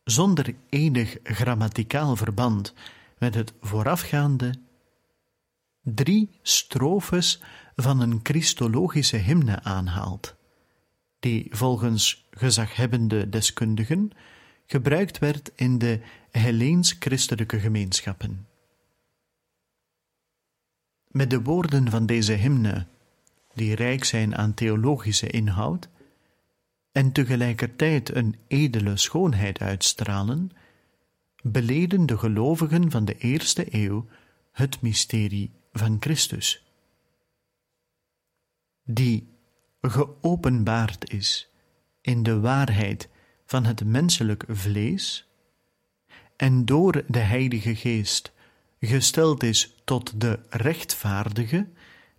zonder 0.04 0.54
enig 0.68 1.16
grammaticaal 1.22 2.16
verband 2.16 2.74
met 3.18 3.34
het 3.34 3.52
voorafgaande, 3.60 4.54
drie 5.82 6.30
strofes 6.42 7.42
van 7.74 8.00
een 8.00 8.20
christologische 8.22 9.16
hymne 9.16 9.62
aanhaalt, 9.62 10.36
die 11.18 11.46
volgens 11.50 12.28
gezaghebbende 12.30 13.28
deskundigen 13.28 14.10
gebruikt 14.66 15.18
werd 15.18 15.50
in 15.54 15.78
de 15.78 16.00
Helleens-christelijke 16.30 17.60
gemeenschappen. 17.60 18.46
Met 21.06 21.30
de 21.30 21.42
woorden 21.42 21.90
van 21.90 22.06
deze 22.06 22.32
hymne, 22.32 22.86
die 23.54 23.74
rijk 23.74 24.04
zijn 24.04 24.36
aan 24.36 24.54
theologische 24.54 25.26
inhoud 25.26 25.88
en 26.92 27.12
tegelijkertijd 27.12 28.14
een 28.14 28.36
edele 28.48 28.96
schoonheid 28.96 29.60
uitstralen, 29.60 30.50
beleden 31.42 32.06
de 32.06 32.18
gelovigen 32.18 32.90
van 32.90 33.04
de 33.04 33.18
eerste 33.18 33.66
eeuw 33.74 34.06
het 34.52 34.80
mysterie 34.80 35.50
van 35.72 35.96
Christus, 36.00 36.64
die 38.84 39.28
geopenbaard 39.80 41.12
is 41.12 41.50
in 42.00 42.22
de 42.22 42.40
waarheid 42.40 43.08
van 43.46 43.64
het 43.64 43.84
menselijk 43.84 44.44
vlees 44.48 45.28
en 46.36 46.64
door 46.64 47.04
de 47.06 47.18
Heilige 47.18 47.74
Geest 47.74 48.32
gesteld 48.80 49.42
is 49.42 49.74
tot 49.84 50.20
de 50.20 50.40
rechtvaardige 50.48 51.68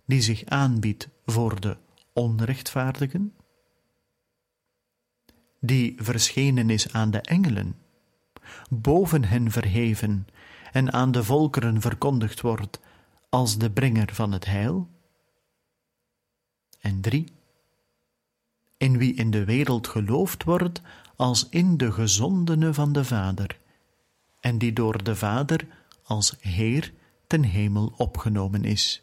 die 0.04 0.20
zich 0.20 0.44
aanbiedt 0.44 1.08
voor 1.26 1.60
de 1.60 1.76
onrechtvaardigen, 2.12 3.34
die 5.60 5.94
verschenen 5.96 6.70
is 6.70 6.92
aan 6.92 7.10
de 7.10 7.20
engelen, 7.20 7.76
boven 8.68 9.24
hen 9.24 9.50
verheven 9.50 10.26
en 10.72 10.92
aan 10.92 11.12
de 11.12 11.24
volkeren 11.24 11.80
verkondigd 11.80 12.40
wordt 12.40 12.80
als 13.28 13.58
de 13.58 13.70
brenger 13.70 14.14
van 14.14 14.32
het 14.32 14.44
heil. 14.44 14.88
En 16.80 17.00
drie, 17.00 17.32
in 18.76 18.98
wie 18.98 19.14
in 19.14 19.30
de 19.30 19.44
wereld 19.44 19.88
geloofd 19.88 20.44
wordt 20.44 20.82
als 21.16 21.48
in 21.48 21.76
de 21.76 21.92
gezondene 21.92 22.74
van 22.74 22.92
de 22.92 23.04
Vader, 23.04 23.58
en 24.40 24.58
die 24.58 24.72
door 24.72 25.04
de 25.04 25.16
Vader 25.16 25.66
als 26.02 26.36
Heer 26.40 26.92
ten 27.26 27.42
hemel 27.42 27.92
opgenomen 27.96 28.64
is. 28.64 29.02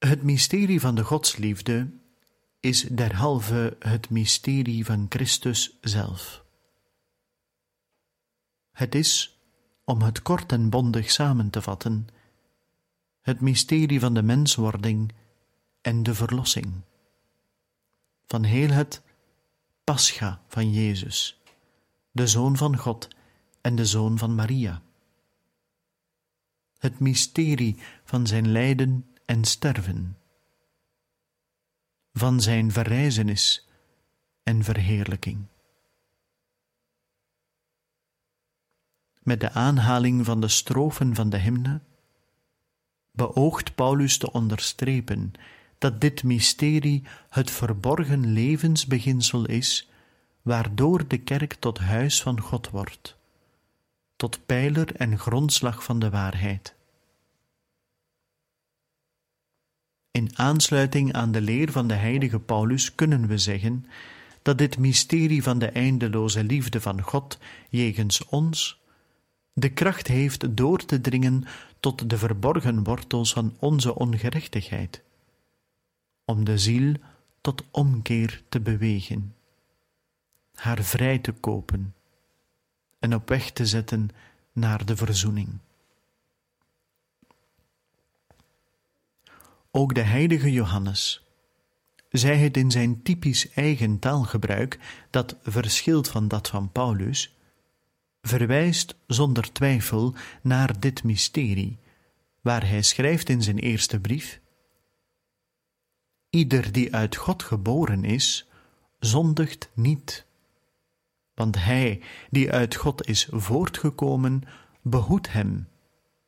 Het 0.00 0.22
mysterie 0.22 0.80
van 0.80 0.94
de 0.94 1.04
godsliefde 1.04 1.90
is 2.60 2.82
derhalve 2.82 3.76
het 3.78 4.10
mysterie 4.10 4.84
van 4.84 5.06
Christus 5.08 5.78
zelf. 5.80 6.44
Het 8.72 8.94
is, 8.94 9.38
om 9.84 10.02
het 10.02 10.22
kort 10.22 10.52
en 10.52 10.70
bondig 10.70 11.10
samen 11.10 11.50
te 11.50 11.62
vatten, 11.62 12.06
het 13.20 13.40
mysterie 13.40 14.00
van 14.00 14.14
de 14.14 14.22
menswording 14.22 15.12
en 15.80 16.02
de 16.02 16.14
verlossing. 16.14 16.72
Van 18.26 18.42
heel 18.42 18.70
het 18.70 19.02
Pascha 19.84 20.42
van 20.46 20.72
Jezus, 20.72 21.40
de 22.10 22.26
Zoon 22.26 22.56
van 22.56 22.76
God 22.76 23.08
en 23.60 23.76
de 23.76 23.86
Zoon 23.86 24.18
van 24.18 24.34
Maria. 24.34 24.82
Het 26.78 26.98
mysterie 26.98 27.76
van 28.04 28.26
zijn 28.26 28.52
lijden 28.52 29.09
en 29.30 29.44
sterven, 29.44 30.16
van 32.12 32.40
zijn 32.40 32.72
verrijzenis 32.72 33.68
en 34.42 34.64
verheerlijking. 34.64 35.46
Met 39.22 39.40
de 39.40 39.50
aanhaling 39.50 40.24
van 40.24 40.40
de 40.40 40.48
strofen 40.48 41.14
van 41.14 41.30
de 41.30 41.38
hymne 41.38 41.80
beoogt 43.10 43.74
Paulus 43.74 44.18
te 44.18 44.32
onderstrepen 44.32 45.32
dat 45.78 46.00
dit 46.00 46.22
mysterie 46.22 47.02
het 47.28 47.50
verborgen 47.50 48.32
levensbeginsel 48.32 49.46
is, 49.46 49.90
waardoor 50.42 51.08
de 51.08 51.18
kerk 51.18 51.54
tot 51.54 51.78
huis 51.78 52.22
van 52.22 52.40
God 52.40 52.70
wordt, 52.70 53.16
tot 54.16 54.46
pijler 54.46 54.94
en 54.94 55.18
grondslag 55.18 55.84
van 55.84 55.98
de 55.98 56.10
waarheid. 56.10 56.78
In 60.20 60.30
aansluiting 60.38 61.12
aan 61.12 61.32
de 61.32 61.40
leer 61.40 61.72
van 61.72 61.88
de 61.88 61.94
heilige 61.94 62.40
Paulus 62.40 62.94
kunnen 62.94 63.26
we 63.26 63.38
zeggen 63.38 63.86
dat 64.42 64.58
dit 64.58 64.78
mysterie 64.78 65.42
van 65.42 65.58
de 65.58 65.66
eindeloze 65.66 66.44
liefde 66.44 66.80
van 66.80 67.02
God 67.02 67.38
jegens 67.68 68.24
ons 68.24 68.80
de 69.52 69.68
kracht 69.68 70.06
heeft 70.06 70.56
door 70.56 70.84
te 70.84 71.00
dringen 71.00 71.44
tot 71.78 72.10
de 72.10 72.18
verborgen 72.18 72.84
wortels 72.84 73.32
van 73.32 73.56
onze 73.58 73.94
ongerechtigheid, 73.94 75.02
om 76.24 76.44
de 76.44 76.58
ziel 76.58 76.94
tot 77.40 77.64
omkeer 77.70 78.42
te 78.48 78.60
bewegen, 78.60 79.34
haar 80.54 80.82
vrij 80.82 81.18
te 81.18 81.32
kopen 81.32 81.94
en 82.98 83.14
op 83.14 83.28
weg 83.28 83.50
te 83.50 83.66
zetten 83.66 84.08
naar 84.52 84.84
de 84.84 84.96
verzoening. 84.96 85.58
Ook 89.70 89.94
de 89.94 90.00
heilige 90.00 90.52
Johannes, 90.52 91.26
zij 92.08 92.36
het 92.38 92.56
in 92.56 92.70
zijn 92.70 93.02
typisch 93.02 93.50
eigen 93.50 93.98
taalgebruik, 93.98 94.78
dat 95.10 95.36
verschilt 95.42 96.08
van 96.08 96.28
dat 96.28 96.48
van 96.48 96.72
Paulus, 96.72 97.36
verwijst 98.22 98.94
zonder 99.06 99.52
twijfel 99.52 100.14
naar 100.42 100.80
dit 100.80 101.02
mysterie, 101.04 101.78
waar 102.40 102.68
hij 102.68 102.82
schrijft 102.82 103.28
in 103.28 103.42
zijn 103.42 103.58
eerste 103.58 104.00
brief: 104.00 104.40
Ieder 106.30 106.72
die 106.72 106.94
uit 106.94 107.16
God 107.16 107.42
geboren 107.42 108.04
is, 108.04 108.48
zondigt 108.98 109.70
niet. 109.74 110.26
Want 111.34 111.64
hij 111.64 112.02
die 112.30 112.52
uit 112.52 112.74
God 112.74 113.06
is 113.06 113.28
voortgekomen, 113.30 114.42
behoedt 114.82 115.32
hem, 115.32 115.68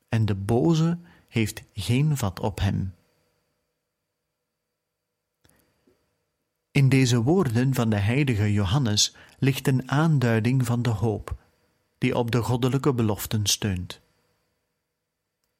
en 0.09 0.25
de 0.25 0.35
boze 0.35 0.99
heeft 1.29 1.63
geen 1.73 2.17
vat 2.17 2.41
op 2.41 2.61
hem. 2.61 2.95
In 6.73 6.89
deze 6.89 7.23
woorden 7.23 7.75
van 7.75 7.91
de 7.91 7.97
heilige 7.97 8.53
Johannes 8.53 9.15
ligt 9.39 9.67
een 9.67 9.91
aanduiding 9.91 10.67
van 10.67 10.83
de 10.83 10.91
hoop, 10.91 11.37
die 11.99 12.17
op 12.17 12.31
de 12.31 12.43
goddelijke 12.43 12.95
beloften 12.95 13.47
steunt. 13.47 14.01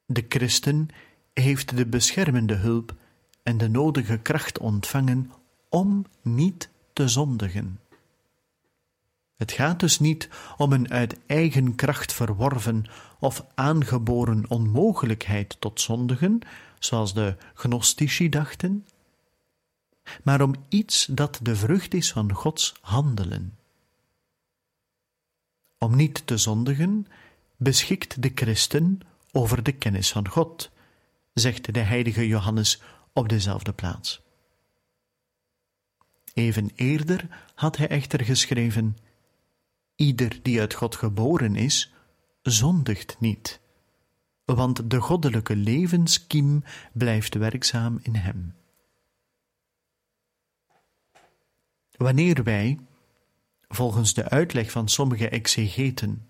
De 0.05 0.25
christen 0.29 0.87
heeft 1.33 1.77
de 1.77 1.85
beschermende 1.85 2.53
hulp 2.53 2.95
en 3.43 3.57
de 3.57 3.69
nodige 3.69 4.17
kracht 4.17 4.59
ontvangen 4.59 5.31
om 5.69 6.05
niet 6.21 6.69
te 6.93 7.07
zondigen. 7.07 7.79
Het 9.35 9.51
gaat 9.51 9.79
dus 9.79 9.99
niet 9.99 10.29
om 10.57 10.73
een 10.73 10.91
uit 10.91 11.17
eigen 11.25 11.75
kracht 11.75 12.13
verworven 12.13 12.85
of 13.19 13.45
aangeboren 13.55 14.49
onmogelijkheid 14.49 15.55
tot 15.59 15.81
zondigen, 15.81 16.39
zoals 16.79 17.13
de 17.13 17.35
gnostici 17.53 18.29
dachten, 18.29 18.85
maar 20.23 20.41
om 20.41 20.55
iets 20.69 21.05
dat 21.05 21.39
de 21.41 21.55
vrucht 21.55 21.93
is 21.93 22.11
van 22.11 22.33
Gods 22.33 22.75
handelen. 22.81 23.57
Om 25.77 25.95
niet 25.95 26.27
te 26.27 26.37
zondigen, 26.37 27.07
beschikt 27.57 28.21
de 28.21 28.31
christen 28.35 28.99
over 29.31 29.63
de 29.63 29.71
kennis 29.71 30.11
van 30.11 30.27
God, 30.27 30.71
zegt 31.33 31.73
de 31.73 31.79
heilige 31.79 32.27
Johannes 32.27 32.81
op 33.13 33.29
dezelfde 33.29 33.73
plaats. 33.73 34.21
Even 36.33 36.71
eerder 36.75 37.27
had 37.55 37.77
hij 37.77 37.87
echter 37.87 38.23
geschreven: 38.23 38.97
Ieder 39.95 40.39
die 40.41 40.59
uit 40.59 40.73
God 40.73 40.95
geboren 40.95 41.55
is, 41.55 41.93
zondigt 42.41 43.15
niet, 43.19 43.59
want 44.45 44.89
de 44.89 44.99
goddelijke 44.99 45.55
levenskiem 45.55 46.63
blijft 46.91 47.33
werkzaam 47.33 47.99
in 48.01 48.15
hem. 48.15 48.53
Wanneer 52.03 52.43
wij, 52.43 52.79
volgens 53.67 54.13
de 54.13 54.29
uitleg 54.29 54.71
van 54.71 54.89
sommige 54.89 55.29
exegeten, 55.29 56.29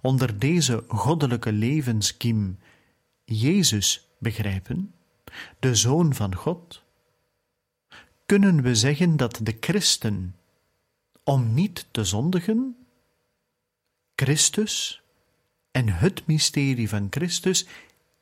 onder 0.00 0.38
deze 0.38 0.84
goddelijke 0.88 1.52
levenskiem 1.52 2.58
Jezus 3.24 4.08
begrijpen, 4.18 4.94
de 5.58 5.74
Zoon 5.74 6.14
van 6.14 6.34
God, 6.34 6.82
kunnen 8.26 8.62
we 8.62 8.74
zeggen 8.74 9.16
dat 9.16 9.40
de 9.42 9.56
christen, 9.60 10.36
om 11.22 11.54
niet 11.54 11.86
te 11.90 12.04
zondigen, 12.04 12.76
Christus 14.14 15.02
en 15.70 15.88
het 15.88 16.26
mysterie 16.26 16.88
van 16.88 17.06
Christus 17.10 17.66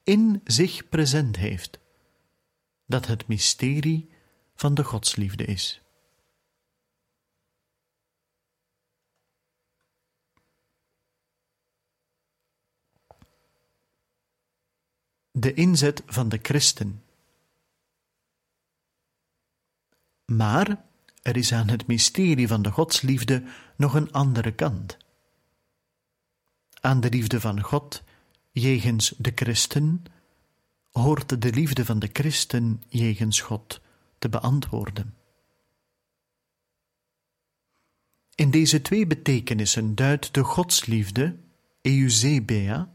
in 0.03 0.41
zich 0.45 0.89
present 0.89 1.37
heeft, 1.37 1.79
dat 2.87 3.07
het 3.07 3.27
mysterie 3.27 4.09
van 4.55 4.75
de 4.75 4.85
godsliefde 4.85 5.45
is. 5.45 5.84
De 15.37 15.55
inzet 15.55 16.03
van 16.07 16.29
de 16.29 16.39
christen. 16.43 17.03
Maar 20.25 20.85
er 21.23 21.37
is 21.37 21.53
aan 21.53 21.69
het 21.69 21.87
mysterie 21.87 22.49
van 22.49 22.63
de 22.63 22.71
godsliefde 22.71 23.45
nog 23.77 23.95
een 23.95 24.13
andere 24.13 24.53
kant. 24.55 24.97
Aan 26.81 27.01
de 27.01 27.09
liefde 27.09 27.41
van 27.41 27.61
God 27.61 28.03
jegens 28.51 29.15
de 29.19 29.33
christen 29.35 30.05
hoort 30.91 31.43
de 31.43 31.53
liefde 31.53 31.85
van 31.85 31.99
de 31.99 32.11
christen 32.13 32.83
jegens 32.89 33.41
God 33.41 33.81
te 34.19 34.29
beantwoorden. 34.29 35.15
In 38.35 38.51
deze 38.51 38.83
twee 38.83 39.07
betekenissen 39.07 39.95
duidt 39.95 40.35
de 40.35 40.43
godsliefde, 40.43 41.37
Eusebia, 41.83 42.94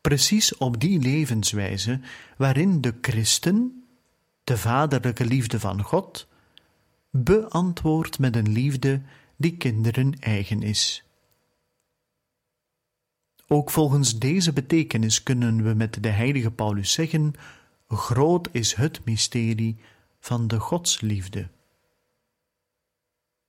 precies 0.00 0.56
op 0.56 0.80
die 0.80 0.98
levenswijze 0.98 2.00
waarin 2.36 2.80
de 2.80 2.94
christen 3.00 3.84
de 4.44 4.58
vaderlijke 4.58 5.24
liefde 5.24 5.60
van 5.60 5.82
God 5.82 6.28
beantwoordt 7.10 8.18
met 8.18 8.36
een 8.36 8.52
liefde 8.52 9.02
die 9.36 9.56
kinderen 9.56 10.18
eigen 10.20 10.62
is. 10.62 11.02
Ook 13.46 13.70
volgens 13.70 14.18
deze 14.18 14.52
betekenis 14.52 15.22
kunnen 15.22 15.62
we 15.62 15.74
met 15.74 16.02
de 16.02 16.08
heilige 16.08 16.50
Paulus 16.50 16.92
zeggen: 16.92 17.32
Groot 17.88 18.48
is 18.52 18.74
het 18.74 19.04
mysterie 19.04 19.76
van 20.20 20.48
de 20.48 20.60
godsliefde. 20.60 21.48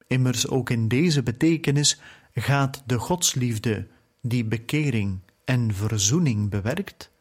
Immers 0.07 0.47
ook 0.47 0.69
in 0.69 0.87
deze 0.87 1.23
betekenis 1.23 1.99
gaat 2.33 2.83
de 2.85 2.97
godsliefde, 2.97 3.87
die 4.21 4.45
bekering 4.45 5.19
en 5.49 5.73
verzoening 5.73 6.49
bewerkt, 6.49 7.11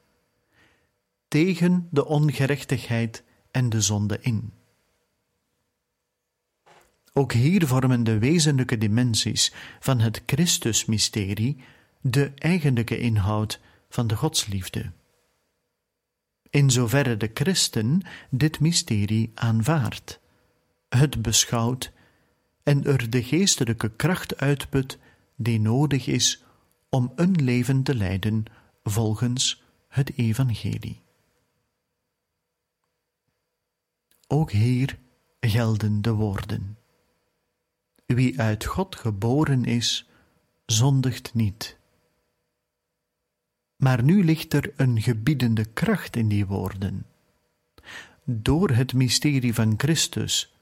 tegen 1.29 1.88
de 1.91 2.07
ongerechtigheid 2.07 3.25
en 3.51 3.69
de 3.69 3.81
zonde 3.81 4.19
in. 4.21 4.53
Ook 7.12 7.33
hier 7.33 7.67
vormen 7.67 8.05
de 8.05 8.19
wezenlijke 8.19 8.79
dimensies 8.79 9.53
van 9.81 10.01
het 10.01 10.23
Christusmysterie 10.27 11.57
de 12.01 12.33
eigenlijke 12.35 12.99
inhoud 12.99 13.61
van 13.88 14.07
de 14.07 14.17
godsliefde. 14.17 14.93
in 16.51 16.71
zoverre 16.71 17.17
de 17.17 17.31
christen 17.35 18.03
dit 18.31 18.61
mysterie 18.61 19.31
aanvaardt, 19.35 20.21
het 20.88 21.23
beschouwt 21.23 21.93
en 22.62 22.85
er 22.85 23.11
de 23.11 23.23
geestelijke 23.23 23.91
kracht 23.91 24.37
uitput 24.37 24.99
die 25.37 25.61
nodig 25.61 26.07
is 26.07 26.43
om 26.88 27.12
een 27.14 27.44
leven 27.44 27.83
te 27.83 27.94
leiden 27.94 28.44
volgens 28.83 29.62
het 29.88 30.12
evangelie. 30.16 31.01
Ook 34.27 34.51
hier 34.51 34.98
gelden 35.40 36.03
de 36.03 36.12
woorden. 36.12 36.79
Wie 38.07 38.40
uit 38.40 38.64
God 38.64 38.96
geboren 38.96 39.64
is, 39.64 40.09
zondigt 40.66 41.35
niet. 41.35 41.77
Maar 43.77 44.03
nu 44.03 44.24
ligt 44.24 44.53
er 44.53 44.72
een 44.77 45.03
gebiedende 45.03 45.64
kracht 45.64 46.16
in 46.16 46.29
die 46.29 46.46
woorden. 46.46 47.07
Door 48.24 48.70
het 48.70 48.92
mysterie 48.92 49.55
van 49.55 49.74
Christus, 49.77 50.55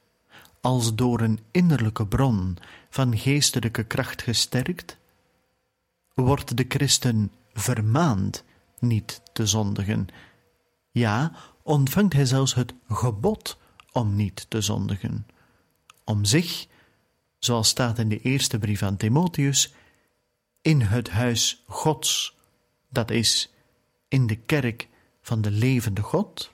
als 0.61 0.95
door 0.95 1.21
een 1.21 1.41
innerlijke 1.51 2.07
bron 2.07 2.57
van 2.91 3.19
geestelijke 3.19 3.85
kracht 3.85 4.23
gesterkt, 4.23 4.99
wordt 6.23 6.57
de 6.57 6.65
christen 6.69 7.33
vermaand 7.53 8.45
niet 8.79 9.21
te 9.33 9.47
zondigen. 9.47 10.09
Ja, 10.91 11.33
ontvangt 11.63 12.13
hij 12.13 12.25
zelfs 12.25 12.55
het 12.55 12.75
gebod 12.89 13.59
om 13.93 14.17
niet 14.17 14.47
te 14.51 14.61
zondigen, 14.61 15.27
om 16.05 16.25
zich, 16.25 16.67
zoals 17.39 17.69
staat 17.69 17.99
in 17.99 18.09
de 18.09 18.21
eerste 18.21 18.59
brief 18.59 18.83
aan 18.83 18.97
Timotheus, 18.97 19.75
in 20.61 20.81
het 20.81 21.11
huis 21.11 21.63
Gods, 21.67 22.37
dat 22.89 23.11
is, 23.11 23.53
in 24.09 24.27
de 24.27 24.37
kerk 24.37 24.89
van 25.21 25.41
de 25.41 25.51
levende 25.51 26.03
God, 26.03 26.53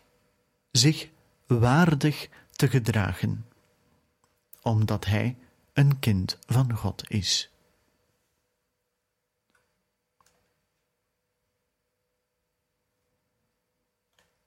zich 0.70 1.08
waardig 1.46 2.28
te 2.50 2.68
gedragen, 2.68 3.46
omdat 4.62 5.04
hij 5.04 5.36
een 5.72 5.98
kind 5.98 6.38
van 6.46 6.72
God 6.72 7.10
is. 7.10 7.50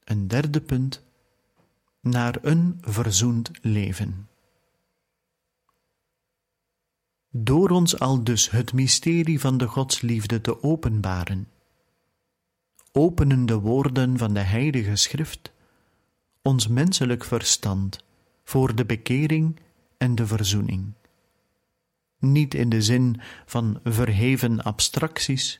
Een 0.04 0.25
derde 0.36 0.62
punt 0.62 1.04
naar 2.02 2.38
een 2.42 2.78
verzoend 2.82 3.52
leven. 3.62 4.28
Door 7.30 7.70
ons 7.70 8.00
al 8.00 8.24
dus 8.24 8.52
het 8.52 8.74
mysterie 8.74 9.40
van 9.40 9.58
de 9.58 9.68
Godsliefde 9.68 10.42
te 10.42 10.64
openbaren, 10.64 11.48
openen 12.92 13.46
de 13.46 13.60
woorden 13.60 14.18
van 14.18 14.34
de 14.34 14.40
Heilige 14.40 14.96
Schrift 14.96 15.52
ons 16.42 16.68
menselijk 16.68 17.24
verstand 17.24 18.04
voor 18.44 18.76
de 18.76 18.86
bekering 18.86 19.60
en 19.98 20.16
de 20.16 20.28
verzoening. 20.28 20.94
Niet 22.20 22.54
in 22.54 22.70
de 22.70 22.82
zin 22.82 23.22
van 23.46 23.80
verheven 23.84 24.64
abstracties, 24.64 25.60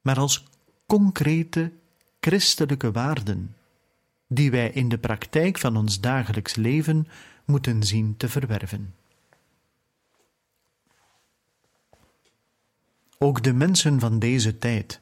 maar 0.00 0.18
als 0.18 0.44
concrete 0.86 1.72
christelijke 2.20 2.92
waarden, 2.92 3.54
die 4.34 4.50
wij 4.50 4.70
in 4.70 4.88
de 4.88 4.98
praktijk 4.98 5.58
van 5.58 5.76
ons 5.76 6.00
dagelijks 6.00 6.54
leven 6.54 7.08
moeten 7.44 7.82
zien 7.82 8.16
te 8.16 8.28
verwerven. 8.28 8.94
Ook 13.18 13.42
de 13.42 13.52
mensen 13.52 14.00
van 14.00 14.18
deze 14.18 14.58
tijd, 14.58 15.00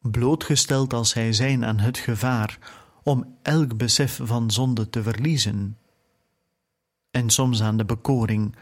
blootgesteld 0.00 0.92
als 0.92 1.10
zij 1.10 1.32
zijn 1.32 1.64
aan 1.64 1.78
het 1.78 1.98
gevaar 1.98 2.58
om 3.02 3.36
elk 3.42 3.76
besef 3.76 4.20
van 4.22 4.50
zonde 4.50 4.90
te 4.90 5.02
verliezen, 5.02 5.76
en 7.10 7.30
soms 7.30 7.62
aan 7.62 7.76
de 7.76 7.84
bekoring 7.84 8.56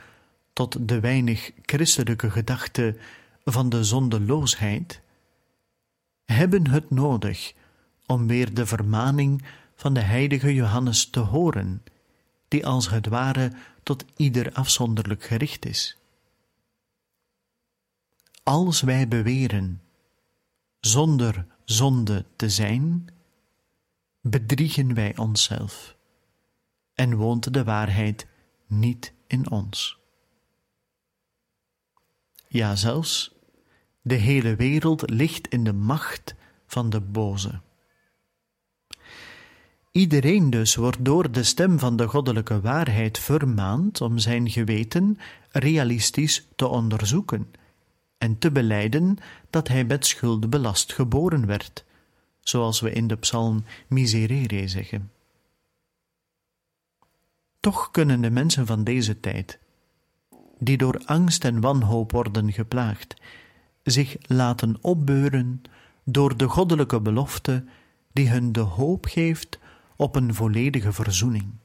tot 0.52 0.88
de 0.88 1.00
weinig 1.00 1.50
christelijke 1.62 2.30
gedachte 2.30 2.96
van 3.44 3.68
de 3.68 3.84
zondeloosheid, 3.84 5.00
hebben 6.24 6.68
het 6.68 6.90
nodig 6.90 7.52
om 8.06 8.26
weer 8.26 8.54
de 8.54 8.66
vermaning 8.66 9.42
van 9.80 9.94
de 9.94 10.00
heilige 10.00 10.54
Johannes 10.54 11.10
te 11.10 11.20
horen, 11.20 11.84
die 12.48 12.66
als 12.66 12.90
het 12.90 13.06
ware 13.06 13.52
tot 13.82 14.04
ieder 14.16 14.52
afzonderlijk 14.52 15.22
gericht 15.22 15.64
is. 15.64 15.96
Als 18.42 18.80
wij 18.80 19.08
beweren 19.08 19.82
zonder 20.80 21.46
zonde 21.64 22.24
te 22.36 22.50
zijn, 22.50 23.06
bedriegen 24.20 24.94
wij 24.94 25.16
onszelf 25.16 25.96
en 26.94 27.16
woont 27.16 27.54
de 27.54 27.64
waarheid 27.64 28.26
niet 28.66 29.12
in 29.26 29.50
ons. 29.50 29.98
Ja, 32.48 32.76
zelfs 32.76 33.34
de 34.02 34.14
hele 34.14 34.56
wereld 34.56 35.10
ligt 35.10 35.48
in 35.48 35.64
de 35.64 35.72
macht 35.72 36.34
van 36.66 36.90
de 36.90 37.00
boze. 37.00 37.60
Iedereen 39.90 40.50
dus 40.50 40.74
wordt 40.74 41.04
door 41.04 41.32
de 41.32 41.42
stem 41.42 41.78
van 41.78 41.96
de 41.96 42.06
goddelijke 42.06 42.60
waarheid 42.60 43.18
vermaand 43.18 44.00
om 44.00 44.18
zijn 44.18 44.50
geweten 44.50 45.18
realistisch 45.50 46.46
te 46.56 46.66
onderzoeken 46.66 47.52
en 48.18 48.38
te 48.38 48.50
beleiden 48.50 49.16
dat 49.50 49.68
hij 49.68 49.84
met 49.84 50.06
schuld 50.06 50.50
belast 50.50 50.92
geboren 50.92 51.46
werd, 51.46 51.84
zoals 52.40 52.80
we 52.80 52.92
in 52.92 53.06
de 53.06 53.16
psalm 53.16 53.64
Miserere 53.88 54.68
zeggen. 54.68 55.10
Toch 57.60 57.90
kunnen 57.90 58.20
de 58.20 58.30
mensen 58.30 58.66
van 58.66 58.84
deze 58.84 59.20
tijd, 59.20 59.58
die 60.58 60.76
door 60.76 61.02
angst 61.04 61.44
en 61.44 61.60
wanhoop 61.60 62.12
worden 62.12 62.52
geplaagd, 62.52 63.14
zich 63.82 64.16
laten 64.20 64.78
opbeuren 64.80 65.62
door 66.04 66.36
de 66.36 66.48
goddelijke 66.48 67.00
belofte 67.00 67.64
die 68.12 68.28
hun 68.28 68.52
de 68.52 68.60
hoop 68.60 69.04
geeft 69.04 69.58
op 70.00 70.16
een 70.16 70.34
volledige 70.34 70.92
verzoening. 70.92 71.58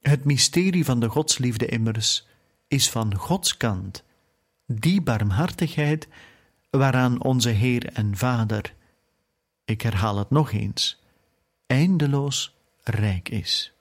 Het 0.00 0.24
mysterie 0.24 0.84
van 0.84 1.00
de 1.00 1.08
godsliefde 1.08 1.66
immers 1.66 2.26
is 2.66 2.90
van 2.90 3.14
Gods 3.14 3.56
kant 3.56 4.04
die 4.66 5.02
barmhartigheid 5.02 6.08
waaraan 6.70 7.22
onze 7.22 7.48
Heer 7.48 7.86
en 7.92 8.16
Vader, 8.16 8.74
ik 9.64 9.82
herhaal 9.82 10.18
het 10.18 10.30
nog 10.30 10.52
eens, 10.52 11.02
eindeloos 11.66 12.56
rijk 12.82 13.28
is. 13.28 13.72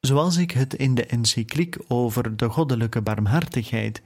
Zoals 0.00 0.36
ik 0.36 0.50
het 0.50 0.74
in 0.74 0.94
de 0.94 1.06
encycliek 1.06 1.76
over 1.88 2.36
de 2.36 2.48
goddelijke 2.48 3.02
barmhartigheid 3.02 4.02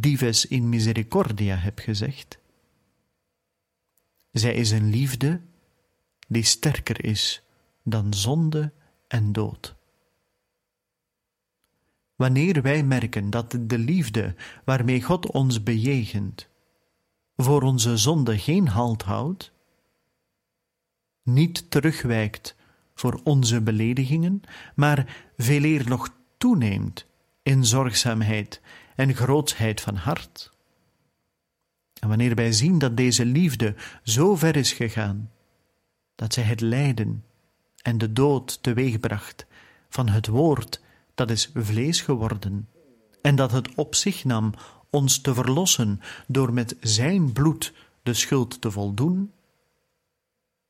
dives 0.00 0.46
in 0.46 0.68
misericordia 0.68 1.56
heb 1.56 1.78
gezegd. 1.78 2.38
Zij 4.30 4.54
is 4.54 4.70
een 4.70 4.90
liefde 4.90 5.40
die 6.28 6.42
sterker 6.42 7.04
is 7.04 7.42
dan 7.82 8.14
zonde 8.14 8.72
en 9.08 9.32
dood. 9.32 9.74
Wanneer 12.16 12.62
wij 12.62 12.82
merken 12.82 13.30
dat 13.30 13.58
de 13.60 13.78
liefde 13.78 14.34
waarmee 14.64 15.02
God 15.02 15.30
ons 15.30 15.62
bejegent 15.62 16.48
voor 17.36 17.62
onze 17.62 17.96
zonde 17.96 18.38
geen 18.38 18.68
halt 18.68 19.02
houdt, 19.02 19.52
niet 21.22 21.70
terugwijkt 21.70 22.56
voor 22.94 23.20
onze 23.24 23.60
beledigingen, 23.60 24.40
maar 24.74 25.26
veeleer 25.36 25.88
nog 25.88 26.14
toeneemt 26.36 27.06
in 27.46 27.64
zorgzaamheid 27.64 28.60
en 28.94 29.14
grootsheid 29.14 29.80
van 29.80 29.96
hart. 29.96 30.50
En 32.00 32.08
wanneer 32.08 32.34
wij 32.34 32.52
zien 32.52 32.78
dat 32.78 32.96
deze 32.96 33.24
liefde 33.24 33.74
zo 34.02 34.36
ver 34.36 34.56
is 34.56 34.72
gegaan, 34.72 35.30
dat 36.14 36.32
zij 36.32 36.42
het 36.42 36.60
lijden 36.60 37.24
en 37.82 37.98
de 37.98 38.12
dood 38.12 38.62
teweegbracht 38.62 39.46
van 39.88 40.08
het 40.08 40.26
woord 40.26 40.80
dat 41.14 41.30
is 41.30 41.50
vlees 41.54 42.00
geworden, 42.00 42.68
en 43.22 43.36
dat 43.36 43.52
het 43.52 43.74
op 43.74 43.94
zich 43.94 44.24
nam 44.24 44.54
ons 44.90 45.20
te 45.20 45.34
verlossen 45.34 46.00
door 46.26 46.52
met 46.52 46.76
zijn 46.80 47.32
bloed 47.32 47.72
de 48.02 48.14
schuld 48.14 48.60
te 48.60 48.70
voldoen, 48.70 49.32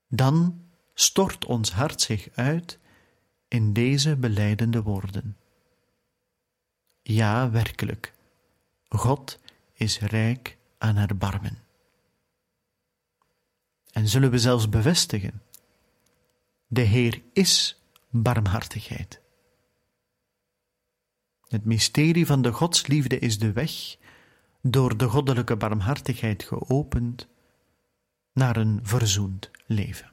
dan 0.09 0.61
stort 0.95 1.45
ons 1.45 1.73
hart 1.73 2.01
zich 2.01 2.29
uit 2.35 2.79
in 3.49 3.73
deze 3.73 4.17
beleidende 4.17 4.83
woorden. 4.83 5.37
Ja, 7.09 7.51
werkelijk, 7.51 8.15
God 8.89 9.39
is 9.73 9.99
rijk 9.99 10.57
aan 10.79 10.97
erbarmen. 10.97 11.59
En 13.93 14.09
zullen 14.09 14.31
we 14.31 14.39
zelfs 14.39 14.69
bevestigen: 14.69 15.43
de 16.67 16.81
Heer 16.81 17.23
is 17.33 17.81
barmhartigheid. 18.11 19.21
Het 21.49 21.65
mysterie 21.65 22.27
van 22.27 22.43
de 22.43 22.53
godsliefde 22.53 23.19
is 23.19 23.39
de 23.39 23.53
weg 23.53 23.97
door 24.63 24.97
de 24.97 25.09
goddelijke 25.09 25.57
barmhartigheid 25.57 26.43
geopend, 26.43 27.29
naar 28.33 28.57
een 28.57 28.81
verzoend 28.83 29.51
leven. 29.67 30.13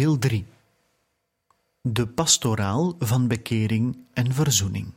Deel 0.00 0.18
3 0.18 0.46
De 1.80 2.06
pastoraal 2.08 2.94
van 2.98 3.28
bekering 3.28 3.98
en 4.12 4.32
verzoening. 4.32 4.92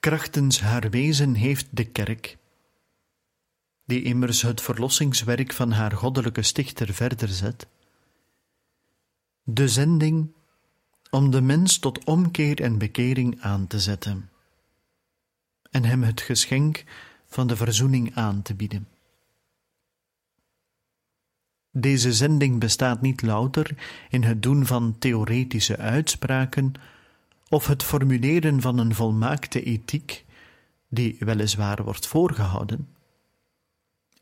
Krachtens 0.00 0.60
haar 0.60 0.90
wezen 0.90 1.34
heeft 1.34 1.66
de 1.70 1.84
kerk, 1.84 2.36
die 3.84 4.02
immers 4.02 4.42
het 4.42 4.60
verlossingswerk 4.60 5.52
van 5.52 5.70
haar 5.70 5.92
goddelijke 5.92 6.42
stichter 6.42 6.94
verder 6.94 7.28
zet, 7.28 7.66
de 9.42 9.68
zending 9.68 10.32
om 11.10 11.30
de 11.30 11.40
mens 11.40 11.78
tot 11.78 12.04
omkeer 12.04 12.60
en 12.60 12.78
bekering 12.78 13.40
aan 13.40 13.66
te 13.66 13.80
zetten 13.80 14.30
en 15.70 15.84
hem 15.84 16.02
het 16.02 16.20
geschenk 16.20 16.84
van 17.26 17.46
de 17.46 17.56
verzoening 17.56 18.14
aan 18.14 18.42
te 18.42 18.54
bieden. 18.54 18.93
Deze 21.76 22.12
zending 22.12 22.60
bestaat 22.60 23.00
niet 23.00 23.22
louter 23.22 23.76
in 24.10 24.22
het 24.22 24.42
doen 24.42 24.66
van 24.66 24.96
theoretische 24.98 25.76
uitspraken 25.76 26.72
of 27.48 27.66
het 27.66 27.82
formuleren 27.82 28.60
van 28.60 28.78
een 28.78 28.94
volmaakte 28.94 29.62
ethiek, 29.62 30.24
die 30.88 31.16
weliswaar 31.18 31.82
wordt 31.84 32.06
voorgehouden, 32.06 32.88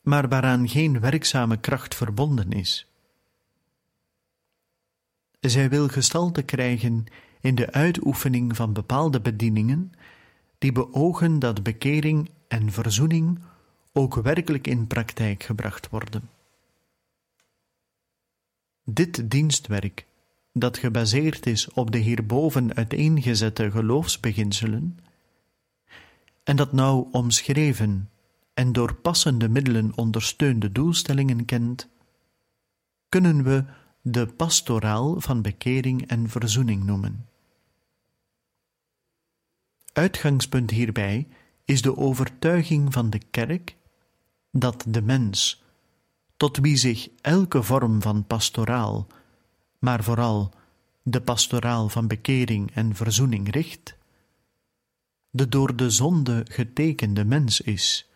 maar 0.02 0.28
waaraan 0.28 0.68
geen 0.68 1.00
werkzame 1.00 1.56
kracht 1.56 1.94
verbonden 1.94 2.50
is. 2.50 2.86
Zij 5.40 5.68
wil 5.68 5.88
gestalte 5.88 6.42
krijgen 6.42 7.04
in 7.40 7.54
de 7.54 7.72
uitoefening 7.72 8.56
van 8.56 8.72
bepaalde 8.72 9.20
bedieningen 9.20 9.92
die 10.58 10.72
beogen 10.72 11.38
dat 11.38 11.62
bekering 11.62 12.30
en 12.48 12.72
verzoening 12.72 13.38
ook 13.92 14.14
werkelijk 14.14 14.66
in 14.66 14.86
praktijk 14.86 15.42
gebracht 15.42 15.88
worden. 15.88 16.28
Dit 18.84 19.30
dienstwerk, 19.30 20.06
dat 20.52 20.78
gebaseerd 20.78 21.46
is 21.46 21.68
op 21.68 21.90
de 21.90 21.98
hierboven 21.98 22.74
uiteengezette 22.74 23.70
geloofsbeginselen, 23.70 24.98
en 26.42 26.56
dat 26.56 26.72
nauw 26.72 27.08
omschreven 27.12 28.10
en 28.54 28.72
door 28.72 28.94
passende 28.94 29.48
middelen 29.48 29.96
ondersteunde 29.96 30.72
doelstellingen 30.72 31.44
kent, 31.44 31.88
kunnen 33.08 33.44
we 33.44 33.64
de 34.00 34.26
pastoraal 34.26 35.20
van 35.20 35.42
bekering 35.42 36.06
en 36.06 36.28
verzoening 36.28 36.84
noemen. 36.84 37.26
Uitgangspunt 39.92 40.70
hierbij 40.70 41.28
is 41.64 41.82
de 41.82 41.96
overtuiging 41.96 42.92
van 42.92 43.10
de 43.10 43.20
kerk 43.30 43.76
dat 44.50 44.84
de 44.88 45.02
mens, 45.02 45.61
tot 46.42 46.56
wie 46.56 46.76
zich 46.76 47.08
elke 47.20 47.62
vorm 47.62 48.02
van 48.02 48.26
pastoraal, 48.26 49.06
maar 49.78 50.04
vooral 50.04 50.50
de 51.02 51.20
pastoraal 51.20 51.88
van 51.88 52.06
bekering 52.06 52.70
en 52.74 52.94
verzoening 52.94 53.50
richt, 53.50 53.96
de 55.30 55.48
door 55.48 55.76
de 55.76 55.90
zonde 55.90 56.46
getekende 56.48 57.24
mens 57.24 57.60
is, 57.60 58.10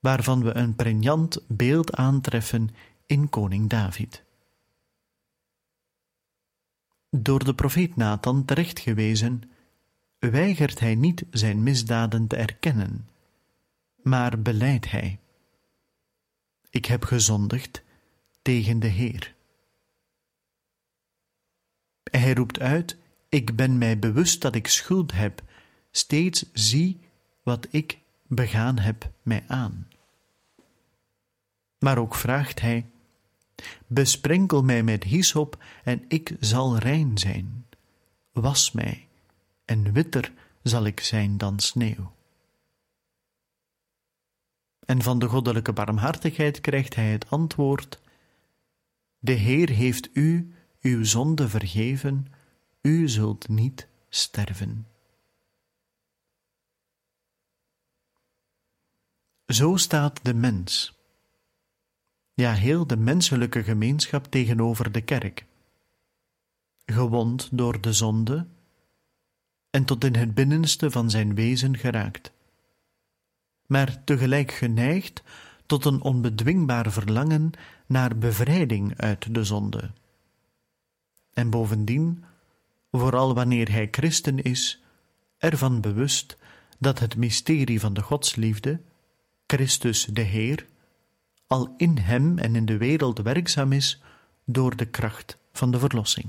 waarvan 0.00 0.42
we 0.42 0.54
een 0.54 0.74
pregnant 0.74 1.40
beeld 1.48 1.94
aantreffen 1.94 2.70
in 3.06 3.28
koning 3.28 3.68
David. 3.68 4.22
Door 7.10 7.44
de 7.44 7.54
profeet 7.54 7.96
Nathan 7.96 8.44
terechtgewezen, 8.44 9.42
weigert 10.18 10.80
hij 10.80 10.94
niet 10.94 11.24
zijn 11.30 11.62
misdaden 11.62 12.26
te 12.26 12.36
erkennen, 12.36 13.08
maar 14.02 14.42
beleidt 14.42 14.90
hij: 14.90 15.18
Ik 16.72 16.84
heb 16.84 17.04
gezondigd 17.04 17.82
tegen 18.42 18.78
de 18.78 18.86
Heer. 18.86 19.34
Hij 22.02 22.34
roept 22.34 22.60
uit: 22.60 22.96
Ik 23.28 23.56
ben 23.56 23.78
mij 23.78 23.98
bewust 23.98 24.40
dat 24.40 24.54
ik 24.54 24.66
schuld 24.66 25.12
heb, 25.12 25.42
steeds 25.90 26.52
zie 26.52 27.00
wat 27.42 27.66
ik 27.70 27.98
begaan 28.26 28.78
heb 28.78 29.10
mij 29.22 29.44
aan. 29.46 29.88
Maar 31.78 31.98
ook 31.98 32.14
vraagt 32.14 32.60
hij: 32.60 32.86
Besprenkel 33.86 34.62
mij 34.62 34.82
met 34.82 35.04
hyssop 35.04 35.64
en 35.84 36.04
ik 36.08 36.36
zal 36.40 36.78
rein 36.78 37.18
zijn. 37.18 37.66
Was 38.32 38.72
mij 38.72 39.08
en 39.64 39.92
witter 39.92 40.32
zal 40.62 40.84
ik 40.84 41.00
zijn 41.00 41.38
dan 41.38 41.60
sneeuw. 41.60 42.12
En 44.92 45.02
van 45.02 45.18
de 45.18 45.28
goddelijke 45.28 45.72
barmhartigheid 45.72 46.60
krijgt 46.60 46.94
hij 46.94 47.12
het 47.12 47.30
antwoord: 47.30 48.00
De 49.18 49.32
Heer 49.32 49.68
heeft 49.68 50.10
u 50.12 50.54
uw 50.80 51.04
zonde 51.04 51.48
vergeven, 51.48 52.26
u 52.82 53.08
zult 53.08 53.48
niet 53.48 53.88
sterven. 54.08 54.86
Zo 59.46 59.76
staat 59.76 60.24
de 60.24 60.34
mens, 60.34 60.98
ja 62.34 62.52
heel 62.52 62.86
de 62.86 62.96
menselijke 62.96 63.62
gemeenschap 63.62 64.26
tegenover 64.26 64.92
de 64.92 65.00
kerk, 65.00 65.46
gewond 66.84 67.48
door 67.52 67.80
de 67.80 67.92
zonde 67.92 68.46
en 69.70 69.84
tot 69.84 70.04
in 70.04 70.14
het 70.14 70.34
binnenste 70.34 70.90
van 70.90 71.10
zijn 71.10 71.34
wezen 71.34 71.76
geraakt, 71.76 72.32
maar 73.72 74.04
tegelijk 74.04 74.52
geneigd 74.52 75.22
tot 75.66 75.84
een 75.84 76.00
onbedwingbaar 76.00 76.92
verlangen 76.92 77.50
naar 77.86 78.18
bevrijding 78.18 78.96
uit 78.96 79.34
de 79.34 79.44
zonde. 79.44 79.90
En 81.32 81.50
bovendien, 81.50 82.24
vooral 82.90 83.34
wanneer 83.34 83.70
hij 83.70 83.88
christen 83.90 84.42
is, 84.42 84.82
ervan 85.38 85.80
bewust 85.80 86.36
dat 86.78 86.98
het 86.98 87.16
mysterie 87.16 87.80
van 87.80 87.94
de 87.94 88.02
godsliefde, 88.02 88.80
Christus 89.46 90.04
de 90.04 90.20
Heer, 90.20 90.66
al 91.46 91.74
in 91.76 91.98
hem 91.98 92.38
en 92.38 92.56
in 92.56 92.64
de 92.64 92.76
wereld 92.76 93.18
werkzaam 93.18 93.72
is 93.72 94.02
door 94.44 94.76
de 94.76 94.86
kracht 94.86 95.38
van 95.52 95.70
de 95.70 95.78
verlossing. 95.78 96.28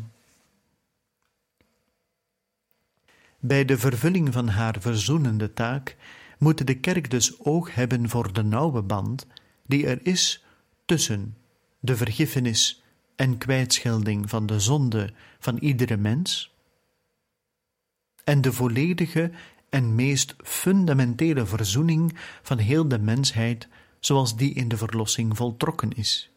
Bij 3.39 3.65
de 3.65 3.77
vervulling 3.77 4.33
van 4.33 4.47
haar 4.47 4.75
verzoenende 4.79 5.53
taak 5.53 5.95
moet 6.43 6.67
de 6.67 6.79
kerk 6.79 7.09
dus 7.09 7.39
oog 7.39 7.75
hebben 7.75 8.09
voor 8.09 8.33
de 8.33 8.43
nauwe 8.43 8.81
band 8.81 9.27
die 9.65 9.87
er 9.87 9.99
is 10.05 10.43
tussen 10.85 11.37
de 11.79 11.95
vergiffenis 11.95 12.83
en 13.15 13.37
kwijtschelding 13.37 14.29
van 14.29 14.45
de 14.45 14.59
zonde 14.59 15.13
van 15.39 15.57
iedere 15.57 15.97
mens 15.97 16.53
en 18.23 18.41
de 18.41 18.53
volledige 18.53 19.31
en 19.69 19.95
meest 19.95 20.35
fundamentele 20.43 21.45
verzoening 21.45 22.17
van 22.41 22.57
heel 22.57 22.87
de 22.87 22.99
mensheid 22.99 23.67
zoals 23.99 24.35
die 24.35 24.53
in 24.53 24.67
de 24.67 24.77
verlossing 24.77 25.37
voltrokken 25.37 25.91
is. 25.91 26.31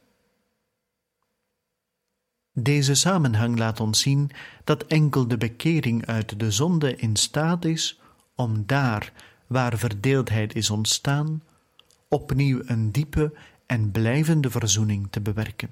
Deze 2.53 2.95
samenhang 2.95 3.59
laat 3.59 3.81
ons 3.81 4.01
zien 4.01 4.31
dat 4.65 4.87
enkel 4.87 5.29
de 5.29 5.37
bekering 5.37 6.07
uit 6.07 6.39
de 6.41 6.51
zonde 6.51 6.97
in 6.97 7.17
staat 7.17 7.65
is 7.65 8.01
om 8.35 8.67
daar, 8.67 9.13
waar 9.47 9.79
verdeeldheid 9.79 10.55
is 10.55 10.71
ontstaan, 10.71 11.43
opnieuw 12.09 12.63
een 12.65 12.93
diepe 12.93 13.37
en 13.67 13.91
blijvende 13.91 14.51
verzoening 14.51 15.07
te 15.11 15.21
bewerken. 15.21 15.71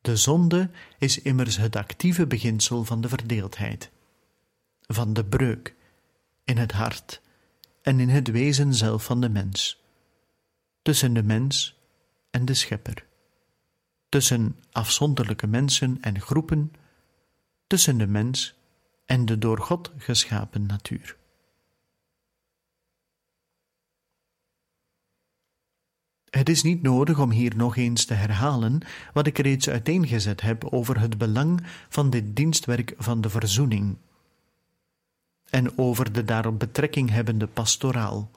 De 0.00 0.16
zonde 0.16 0.70
is 0.98 1.22
immers 1.22 1.56
het 1.56 1.76
actieve 1.76 2.26
beginsel 2.26 2.84
van 2.84 3.00
de 3.00 3.08
verdeeldheid, 3.08 3.90
van 4.86 5.12
de 5.12 5.24
breuk 5.24 5.74
in 6.44 6.58
het 6.58 6.72
hart 6.72 7.20
en 7.82 8.00
in 8.00 8.08
het 8.08 8.30
wezen 8.30 8.74
zelf 8.74 9.04
van 9.04 9.20
de 9.20 9.28
mens, 9.28 9.82
tussen 10.82 11.12
de 11.12 11.22
mens 11.22 11.78
en 12.30 12.44
de 12.44 12.54
schepper 12.54 13.08
tussen 14.10 14.56
afzonderlijke 14.72 15.46
mensen 15.46 15.98
en 16.00 16.20
groepen, 16.20 16.72
tussen 17.66 17.98
de 17.98 18.06
mens 18.06 18.54
en 19.06 19.24
de 19.24 19.38
door 19.38 19.58
God 19.58 19.92
geschapen 19.96 20.66
natuur. 20.66 21.16
Het 26.30 26.48
is 26.48 26.62
niet 26.62 26.82
nodig 26.82 27.18
om 27.18 27.30
hier 27.30 27.56
nog 27.56 27.76
eens 27.76 28.04
te 28.04 28.14
herhalen 28.14 28.80
wat 29.12 29.26
ik 29.26 29.38
reeds 29.38 29.68
uiteengezet 29.68 30.40
heb 30.40 30.64
over 30.64 31.00
het 31.00 31.18
belang 31.18 31.62
van 31.88 32.10
dit 32.10 32.36
dienstwerk 32.36 32.94
van 32.98 33.20
de 33.20 33.30
verzoening 33.30 33.96
en 35.50 35.78
over 35.78 36.12
de 36.12 36.24
daarop 36.24 36.58
betrekking 36.58 37.10
hebbende 37.10 37.46
pastoraal, 37.46 38.30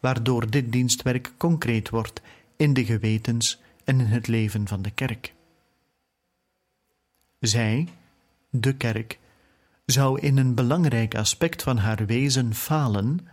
waardoor 0.00 0.50
dit 0.50 0.72
dienstwerk 0.72 1.32
concreet 1.36 1.88
wordt 1.88 2.20
in 2.56 2.72
de 2.72 2.84
gewetens 2.84 3.60
en 3.84 4.00
in 4.00 4.06
het 4.06 4.26
leven 4.26 4.68
van 4.68 4.82
de 4.82 4.90
kerk. 4.90 5.34
Zij, 7.40 7.88
de 8.50 8.74
kerk, 8.74 9.18
zou 9.86 10.20
in 10.20 10.36
een 10.36 10.54
belangrijk 10.54 11.14
aspect 11.14 11.62
van 11.62 11.78
haar 11.78 12.06
wezen 12.06 12.54
falen 12.54 13.28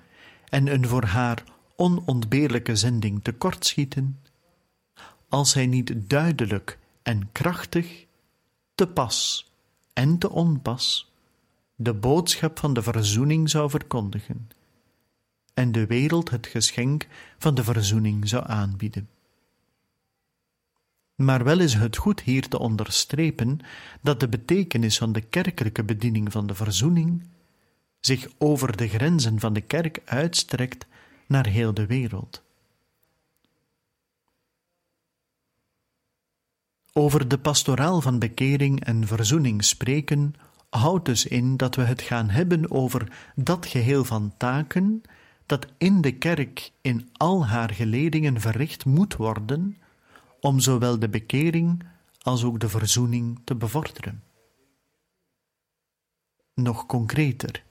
en 0.49 0.67
een 0.67 0.87
voor 0.87 1.03
haar 1.03 1.43
onontbeerlijke 1.76 2.76
zending 2.76 3.24
tekortschieten, 3.24 4.19
als 5.30 5.51
zij 5.51 5.65
niet 5.65 5.93
duidelijk 5.95 6.80
en 7.01 7.30
krachtig, 7.32 8.05
te 8.76 8.88
pas 8.88 9.49
en 9.93 10.17
te 10.17 10.30
onpas, 10.30 11.11
de 11.76 11.93
boodschap 11.93 12.59
van 12.59 12.74
de 12.74 12.82
verzoening 12.82 13.49
zou 13.49 13.69
verkondigen 13.69 14.49
en 15.53 15.71
de 15.71 15.86
wereld 15.86 16.30
het 16.30 16.47
geschenk 16.47 17.07
van 17.38 17.55
de 17.55 17.63
verzoening 17.63 18.30
zou 18.30 18.43
aanbieden. 18.47 19.09
Maar 21.15 21.43
wel 21.43 21.59
is 21.59 21.74
het 21.74 21.97
goed 21.97 22.21
hier 22.21 22.47
te 22.47 22.59
onderstrepen 22.59 23.59
dat 24.01 24.19
de 24.19 24.28
betekenis 24.28 24.97
van 24.97 25.11
de 25.11 25.21
kerkelijke 25.21 25.84
bediening 25.84 26.32
van 26.32 26.47
de 26.47 26.55
verzoening 26.55 27.24
zich 27.99 28.28
over 28.38 28.78
de 28.78 28.88
grenzen 28.88 29.39
van 29.39 29.53
de 29.53 29.61
kerk 29.61 30.01
uitstrekt 30.05 30.86
naar 31.28 31.45
heel 31.45 31.74
de 31.74 31.86
wereld. 31.86 32.43
Over 36.93 37.28
de 37.28 37.38
pastoraal 37.38 38.01
van 38.01 38.19
bekering 38.19 38.84
en 38.84 39.07
verzoening 39.07 39.63
spreken 39.63 40.34
houdt 40.69 41.05
dus 41.05 41.26
in 41.26 41.57
dat 41.57 41.76
we 41.76 41.82
het 41.82 42.01
gaan 42.01 42.30
hebben 42.30 42.71
over 42.71 43.32
dat 43.36 43.65
geheel 43.65 44.03
van 44.03 44.34
taken 44.38 45.01
dat 45.45 45.67
in 45.78 46.01
de 46.01 46.11
kerk 46.11 46.71
in 46.82 47.09
al 47.13 47.47
haar 47.47 47.74
geledingen 47.74 48.41
verricht 48.41 48.86
moet 48.86 49.15
worden 49.15 49.78
om 50.39 50.59
zowel 50.59 50.99
de 50.99 51.09
bekering 51.09 51.84
als 52.21 52.43
ook 52.43 52.59
de 52.59 52.69
verzoening 52.69 53.39
te 53.43 53.55
bevorderen. 53.55 54.24
Nog 56.53 56.86
concreter. 56.86 57.63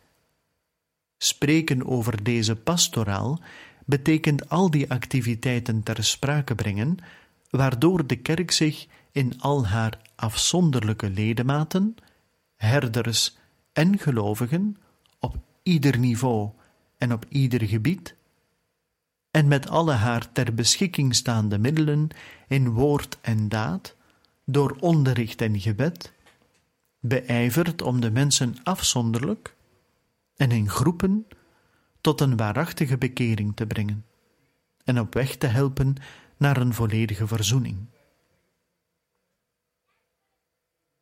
Spreken 1.22 1.86
over 1.86 2.22
deze 2.22 2.56
pastoraal 2.56 3.40
betekent 3.84 4.48
al 4.48 4.70
die 4.70 4.90
activiteiten 4.90 5.82
ter 5.82 6.04
sprake 6.04 6.54
brengen, 6.54 6.96
waardoor 7.50 8.06
de 8.06 8.16
kerk 8.16 8.50
zich 8.50 8.86
in 9.12 9.40
al 9.40 9.66
haar 9.66 9.98
afzonderlijke 10.14 11.10
ledematen, 11.10 11.94
herders 12.56 13.36
en 13.72 13.98
gelovigen, 13.98 14.76
op 15.18 15.36
ieder 15.62 15.98
niveau 15.98 16.50
en 16.98 17.12
op 17.12 17.24
ieder 17.28 17.62
gebied, 17.68 18.14
en 19.30 19.48
met 19.48 19.68
alle 19.68 19.92
haar 19.92 20.32
ter 20.32 20.54
beschikking 20.54 21.14
staande 21.14 21.58
middelen 21.58 22.08
in 22.48 22.68
woord 22.70 23.18
en 23.20 23.48
daad, 23.48 23.96
door 24.44 24.76
onderricht 24.80 25.40
en 25.40 25.60
gebed, 25.60 26.12
beijvert 27.00 27.82
om 27.82 28.00
de 28.00 28.10
mensen 28.10 28.56
afzonderlijk 28.62 29.54
en 30.36 30.50
in 30.50 30.68
groepen 30.68 31.26
tot 32.00 32.20
een 32.20 32.36
waarachtige 32.36 32.98
bekering 32.98 33.56
te 33.56 33.66
brengen 33.66 34.04
en 34.84 35.00
op 35.00 35.14
weg 35.14 35.36
te 35.36 35.46
helpen 35.46 35.94
naar 36.36 36.56
een 36.56 36.74
volledige 36.74 37.26
verzoening. 37.26 37.88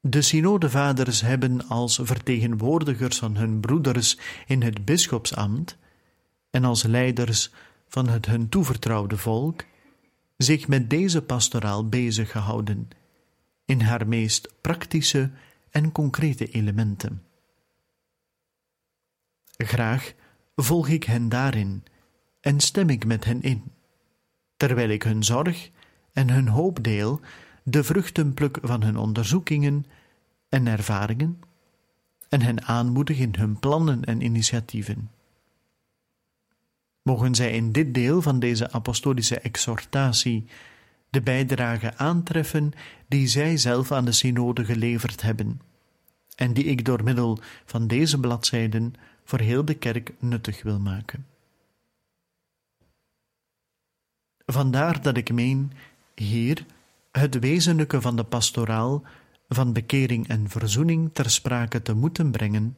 De 0.00 0.22
synodevaders 0.22 1.20
hebben 1.20 1.68
als 1.68 2.00
vertegenwoordigers 2.02 3.18
van 3.18 3.36
hun 3.36 3.60
broeders 3.60 4.18
in 4.46 4.62
het 4.62 4.84
bisschopsambt 4.84 5.78
en 6.50 6.64
als 6.64 6.82
leiders 6.82 7.50
van 7.88 8.08
het 8.08 8.26
hun 8.26 8.48
toevertrouwde 8.48 9.16
volk 9.16 9.64
zich 10.36 10.68
met 10.68 10.90
deze 10.90 11.22
pastoraal 11.22 11.88
bezig 11.88 12.30
gehouden 12.30 12.88
in 13.64 13.80
haar 13.80 14.08
meest 14.08 14.60
praktische 14.60 15.30
en 15.70 15.92
concrete 15.92 16.46
elementen. 16.46 17.22
Graag 19.66 20.12
volg 20.56 20.88
ik 20.88 21.04
hen 21.04 21.28
daarin 21.28 21.84
en 22.40 22.60
stem 22.60 22.88
ik 22.88 23.04
met 23.04 23.24
hen 23.24 23.42
in, 23.42 23.72
terwijl 24.56 24.88
ik 24.88 25.02
hun 25.02 25.24
zorg 25.24 25.70
en 26.12 26.30
hun 26.30 26.48
hoop 26.48 26.82
deel, 26.84 27.20
de 27.62 27.84
vruchten 27.84 28.34
pluk 28.34 28.58
van 28.62 28.82
hun 28.82 28.96
onderzoekingen 28.96 29.86
en 30.48 30.66
ervaringen, 30.66 31.40
en 32.28 32.42
hen 32.42 32.64
aanmoedig 32.64 33.18
in 33.18 33.34
hun 33.38 33.58
plannen 33.58 34.04
en 34.04 34.20
initiatieven. 34.20 35.10
Mogen 37.02 37.34
zij 37.34 37.52
in 37.52 37.72
dit 37.72 37.94
deel 37.94 38.22
van 38.22 38.38
deze 38.38 38.72
apostolische 38.72 39.40
exhortatie 39.40 40.46
de 41.10 41.20
bijdrage 41.22 41.96
aantreffen 41.96 42.72
die 43.08 43.26
zij 43.26 43.56
zelf 43.56 43.92
aan 43.92 44.04
de 44.04 44.12
synode 44.12 44.64
geleverd 44.64 45.22
hebben, 45.22 45.60
en 46.36 46.52
die 46.52 46.64
ik 46.64 46.84
door 46.84 47.04
middel 47.04 47.38
van 47.64 47.86
deze 47.86 48.20
bladzijden 48.20 48.94
voor 49.30 49.40
heel 49.40 49.64
de 49.64 49.74
kerk 49.74 50.12
nuttig 50.18 50.62
wil 50.62 50.80
maken. 50.80 51.26
Vandaar 54.46 55.02
dat 55.02 55.16
ik 55.16 55.32
meen 55.32 55.72
hier 56.14 56.66
het 57.10 57.38
wezenlijke 57.38 58.00
van 58.00 58.16
de 58.16 58.24
pastoraal 58.24 59.02
van 59.48 59.72
bekering 59.72 60.28
en 60.28 60.48
verzoening 60.48 61.10
ter 61.12 61.30
sprake 61.30 61.82
te 61.82 61.94
moeten 61.94 62.30
brengen, 62.30 62.76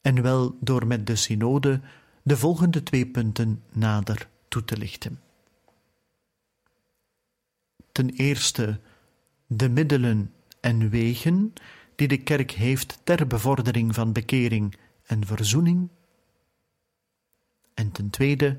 en 0.00 0.22
wel 0.22 0.56
door 0.60 0.86
met 0.86 1.06
de 1.06 1.16
synode 1.16 1.80
de 2.22 2.36
volgende 2.36 2.82
twee 2.82 3.06
punten 3.06 3.62
nader 3.72 4.28
toe 4.48 4.64
te 4.64 4.76
lichten. 4.76 5.20
Ten 7.92 8.08
eerste 8.10 8.80
de 9.46 9.68
middelen 9.68 10.32
en 10.60 10.90
wegen 10.90 11.52
die 11.94 12.08
de 12.08 12.22
kerk 12.22 12.50
heeft 12.50 13.00
ter 13.04 13.26
bevordering 13.26 13.94
van 13.94 14.12
bekering 14.12 14.76
en 15.06 15.26
verzoening. 15.26 15.88
En 17.74 17.92
ten 17.92 18.10
tweede 18.10 18.58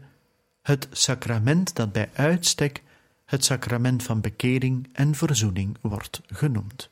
het 0.62 0.88
sacrament 0.92 1.76
dat 1.76 1.92
bij 1.92 2.10
uitstek 2.14 2.84
het 3.26 3.46
sacrament 3.46 4.04
van 4.04 4.22
bekering 4.22 4.90
en 4.94 5.16
verzoening 5.16 5.78
wordt 5.82 6.22
genoemd. 6.26 6.90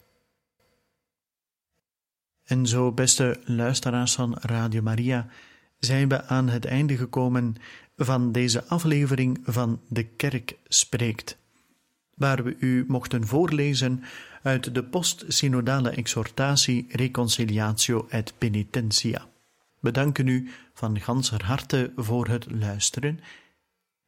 En 2.43 2.67
zo, 2.67 2.91
beste 2.91 3.39
luisteraars 3.45 4.13
van 4.13 4.37
Radio 4.39 4.81
Maria, 4.81 5.27
zijn 5.79 6.09
we 6.09 6.25
aan 6.25 6.49
het 6.49 6.65
einde 6.65 6.97
gekomen 6.97 7.55
van 7.97 8.31
deze 8.31 8.65
aflevering 8.65 9.39
van 9.43 9.81
De 9.87 10.03
Kerk 10.03 10.57
Spreekt, 10.67 11.37
waar 12.13 12.43
we 12.43 12.55
u 12.59 12.85
mochten 12.87 13.27
voorlezen 13.27 14.03
uit 14.41 14.73
de 14.73 14.83
post-synodale 14.83 15.89
exhortatie 15.89 16.85
Reconciliatio 16.89 18.05
et 18.09 18.33
Penitentia. 18.37 19.27
We 19.83 19.91
danken 19.91 20.27
u 20.27 20.49
van 20.73 20.99
ganser 20.99 21.45
harte 21.45 21.91
voor 21.95 22.27
het 22.27 22.51
luisteren 22.51 23.19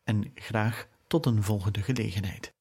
en 0.03 0.31
graag 0.35 0.87
tot 1.07 1.25
een 1.25 1.43
volgende 1.43 1.81
gelegenheid. 1.81 2.54